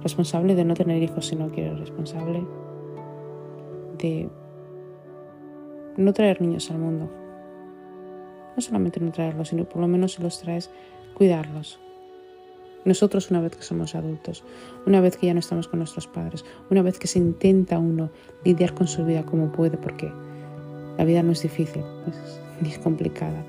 Responsable 0.03 0.55
de 0.55 0.65
no 0.65 0.75
tener 0.75 1.03
hijos 1.03 1.27
si 1.27 1.37
no 1.37 1.49
quiere, 1.49 1.75
responsable 1.75 2.47
de 3.99 4.29
no 5.97 6.13
traer 6.13 6.41
niños 6.41 6.71
al 6.71 6.79
mundo. 6.79 7.11
No 8.55 8.63
solamente 8.63 9.01
no 9.01 9.13
traerlos, 9.13 9.49
sino 9.49 9.65
por 9.65 9.81
lo 9.81 9.89
menos 9.89 10.13
si 10.13 10.23
los 10.23 10.41
traes, 10.41 10.71
cuidarlos, 11.15 11.81
nosotros 12.87 13.33
una 13.33 13.41
vez 13.41 13.57
que 13.57 13.65
somos 13.65 13.97
adultos, 13.97 14.45
una 14.87 15.01
vez 15.01 15.17
que 15.17 15.27
ya 15.27 15.35
no 15.35 15.41
estamos 15.41 15.67
con 15.67 15.81
nuestros 15.81 16.07
padres, 16.07 16.45
una 16.71 16.83
vez 16.83 17.01
que 17.01 17.09
se 17.09 17.19
intenta 17.19 17.81
uno 17.81 18.11
lidiar 18.45 18.75
con 18.75 18.87
su 18.87 19.05
vida 19.05 19.27
como 19.27 19.51
puede, 19.51 19.77
porque 19.77 20.13
la 20.97 21.05
vida 21.05 21.23
no 21.25 21.33
es 21.33 21.43
difícil, 21.43 21.83
ni 22.61 22.69
es 22.71 22.79
complicada, 22.79 23.45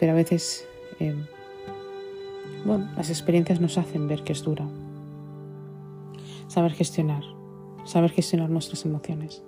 pero 0.00 0.12
a 0.12 0.14
veces, 0.16 0.66
eh, 0.98 1.14
bueno, 2.64 2.90
las 2.96 3.08
experiencias 3.08 3.60
nos 3.60 3.78
hacen 3.78 4.08
ver 4.08 4.24
que 4.24 4.32
es 4.32 4.42
dura. 4.42 4.66
Saber 6.48 6.72
gestionar, 6.72 7.22
saber 7.84 8.10
gestionar 8.10 8.50
nuestras 8.50 8.84
emociones. 8.84 9.44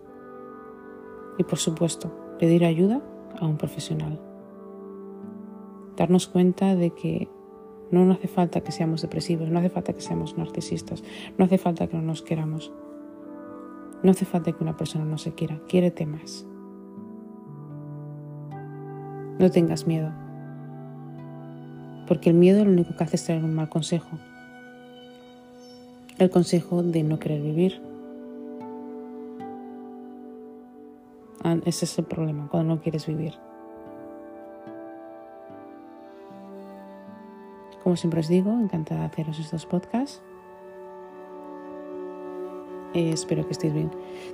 Y 1.38 1.44
por 1.44 1.58
supuesto, 1.58 2.12
pedir 2.38 2.64
ayuda 2.64 3.02
a 3.38 3.46
un 3.46 3.56
profesional. 3.56 4.20
Darnos 5.96 6.26
cuenta 6.26 6.74
de 6.74 6.90
que 6.90 7.28
no, 7.90 8.10
hace 8.12 8.28
falta 8.28 8.60
que 8.60 8.72
seamos 8.72 9.02
depresivos, 9.02 9.48
no 9.48 9.58
hace 9.58 9.70
falta 9.70 9.92
que 9.92 10.00
seamos 10.00 10.36
narcisistas, 10.36 11.02
no 11.38 11.44
hace 11.44 11.58
falta 11.58 11.86
que 11.86 11.96
no 11.96 12.02
nos 12.02 12.22
queramos. 12.22 12.72
No 14.02 14.10
hace 14.10 14.24
falta 14.24 14.52
que 14.52 14.62
una 14.62 14.76
persona 14.76 15.04
no 15.04 15.18
se 15.18 15.34
quiera, 15.34 15.60
quiérete 15.68 16.06
más. 16.06 16.46
No 19.38 19.50
tengas 19.50 19.86
miedo, 19.86 20.12
porque 22.08 22.30
el 22.30 22.36
miedo 22.36 22.64
lo 22.64 22.72
único 22.72 22.96
que 22.96 23.04
hace 23.04 23.16
es 23.16 23.24
traer 23.24 23.44
un 23.44 23.54
mal 23.54 23.68
consejo. 23.68 24.18
El 26.18 26.30
consejo 26.30 26.82
de 26.82 27.04
no 27.04 27.20
querer 27.20 27.40
vivir. 27.40 27.80
Ah, 31.44 31.56
ese 31.64 31.84
es 31.84 31.98
el 31.98 32.06
problema, 32.06 32.48
cuando 32.50 32.74
no 32.74 32.80
quieres 32.82 33.06
vivir. 33.06 33.34
Como 37.84 37.96
siempre 37.96 38.20
os 38.20 38.28
digo, 38.28 38.50
encantada 38.50 39.02
de 39.02 39.06
haceros 39.06 39.38
estos 39.38 39.64
podcasts. 39.64 40.20
Eh, 42.94 43.10
espero 43.12 43.46
que 43.46 43.52
estéis 43.52 43.72
bien 43.72 43.90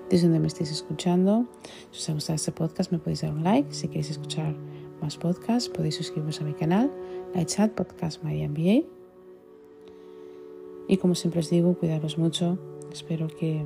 desde 0.08 0.26
donde 0.26 0.40
me 0.40 0.46
estéis 0.46 0.70
escuchando. 0.70 1.46
Si 1.90 1.98
os 1.98 2.08
ha 2.08 2.12
gustado 2.14 2.36
este 2.36 2.52
podcast, 2.52 2.92
me 2.92 2.98
podéis 2.98 3.20
dar 3.20 3.32
un 3.32 3.44
like. 3.44 3.74
Si 3.74 3.88
queréis 3.88 4.10
escuchar 4.10 4.54
más 5.02 5.18
podcasts, 5.18 5.68
podéis 5.68 5.96
suscribiros 5.96 6.40
a 6.40 6.44
mi 6.44 6.54
canal, 6.54 6.90
Night 7.34 7.48
Chat 7.48 7.72
Podcast 7.72 8.22
My 8.24 8.48
MBA. 8.48 9.03
Y 10.88 10.98
como 10.98 11.14
siempre 11.14 11.40
os 11.40 11.50
digo, 11.50 11.74
cuidaros 11.74 12.18
mucho. 12.18 12.58
Espero 12.92 13.28
que 13.28 13.64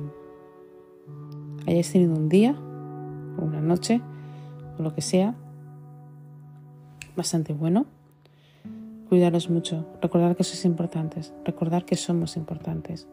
hayáis 1.67 1.91
tenido 1.91 2.15
un 2.15 2.29
día 2.29 2.55
o 3.37 3.43
una 3.43 3.61
noche 3.61 4.01
o 4.77 4.83
lo 4.83 4.93
que 4.93 5.01
sea 5.01 5.35
bastante 7.15 7.53
bueno 7.53 7.85
Cuidaros 9.09 9.49
mucho, 9.49 9.87
recordar 10.03 10.35
que 10.35 10.43
sois 10.43 10.65
importantes, 10.65 11.33
recordar 11.43 11.83
que 11.83 11.95
somos 11.95 12.37
importantes. 12.37 13.07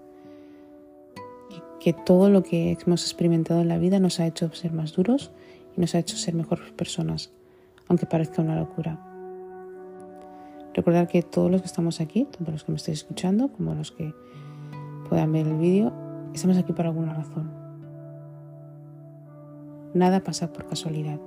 Que, 1.81 1.95
todo 1.95 2.29
lo 2.29 2.43
que 2.43 2.77
hemos 2.85 3.03
experimentado 3.05 3.63
en 3.63 3.69
la 3.69 3.79
vida 3.79 3.99
nos 3.99 4.21
ha 4.21 4.27
hecho 4.27 4.53
ser 4.53 4.73
más 4.75 4.93
duros 4.93 5.33
y 5.75 5.81
nos 5.81 5.95
ha 5.95 6.01
hecho 6.01 6.19
ser 6.19 6.35
mejores 6.35 6.71
personas, 6.73 7.33
aunque 7.89 8.05
parezca 8.05 8.43
una 8.43 8.61
locura. 8.61 9.01
Recordar 10.77 11.09
que 11.09 11.23
todos 11.23 11.51
los 11.51 11.63
que 11.63 11.69
estamos 11.69 12.03
aquí, 12.03 12.27
tanto 12.27 12.53
los 12.53 12.63
que 12.63 12.71
me 12.71 12.77
estáis 12.77 12.99
escuchando 12.99 13.49
como 13.49 13.75
los 13.75 13.93
que 13.93 14.15
puedan 15.09 15.33
ver 15.33 15.47
el 15.47 15.57
vídeo, 15.57 15.91
estamos 16.35 16.59
aquí 16.59 16.75
por 16.75 16.85
alguna 16.85 17.15
razón. 17.15 17.51
Nada 19.95 20.23
pasa 20.23 20.53
por 20.53 20.67
casualidad. 20.67 21.19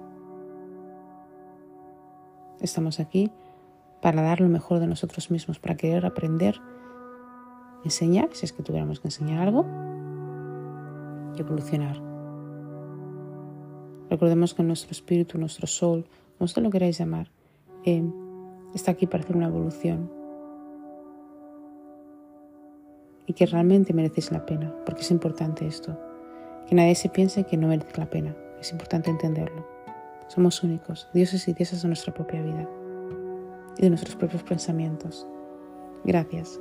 Estamos 2.62 3.00
aquí 3.00 3.32
para 4.04 4.22
dar 4.22 4.40
lo 4.40 4.50
mejor 4.50 4.80
de 4.80 4.86
nosotros 4.86 5.32
mismos, 5.32 5.58
para 5.58 5.76
querer 5.76 6.06
aprender, 6.06 6.62
enseñar, 7.84 8.30
si 8.34 8.46
es 8.46 8.54
que 8.54 8.62
tuviéramos 8.62 9.00
que 9.00 9.08
enseñar 9.08 9.42
algo, 9.42 9.66
y 11.36 11.42
evolucionar. 11.42 12.00
Recordemos 14.12 14.54
que 14.54 14.62
nuestro 14.62 14.92
espíritu, 14.92 15.40
nuestro 15.40 15.66
sol, 15.66 16.06
como 16.38 16.46
usted 16.46 16.62
lo 16.62 16.70
queráis 16.70 17.00
llamar, 17.00 17.32
eh, 17.84 18.04
está 18.74 18.92
aquí 18.92 19.08
para 19.08 19.24
hacer 19.24 19.36
una 19.36 19.48
evolución. 19.48 20.12
Y 23.26 23.34
que 23.34 23.46
realmente 23.46 23.94
merecéis 23.94 24.32
la 24.32 24.46
pena, 24.46 24.74
porque 24.86 25.02
es 25.02 25.12
importante 25.12 25.68
esto. 25.68 25.98
Que 26.68 26.76
nadie 26.76 26.96
se 26.96 27.10
piense 27.10 27.44
que 27.44 27.58
no 27.58 27.68
merece 27.68 27.98
la 27.98 28.10
pena. 28.10 28.36
Es 28.60 28.72
importante 28.72 29.10
entenderlo. 29.10 29.66
Somos 30.28 30.64
únicos, 30.64 31.08
dioses 31.14 31.48
y 31.48 31.54
diosas 31.54 31.82
de 31.82 31.88
nuestra 31.88 32.14
propia 32.14 32.42
vida 32.42 32.68
y 33.78 33.82
de 33.82 33.90
nuestros 33.90 34.16
propios 34.16 34.44
pensamientos. 34.44 35.26
Gracias. 36.04 36.60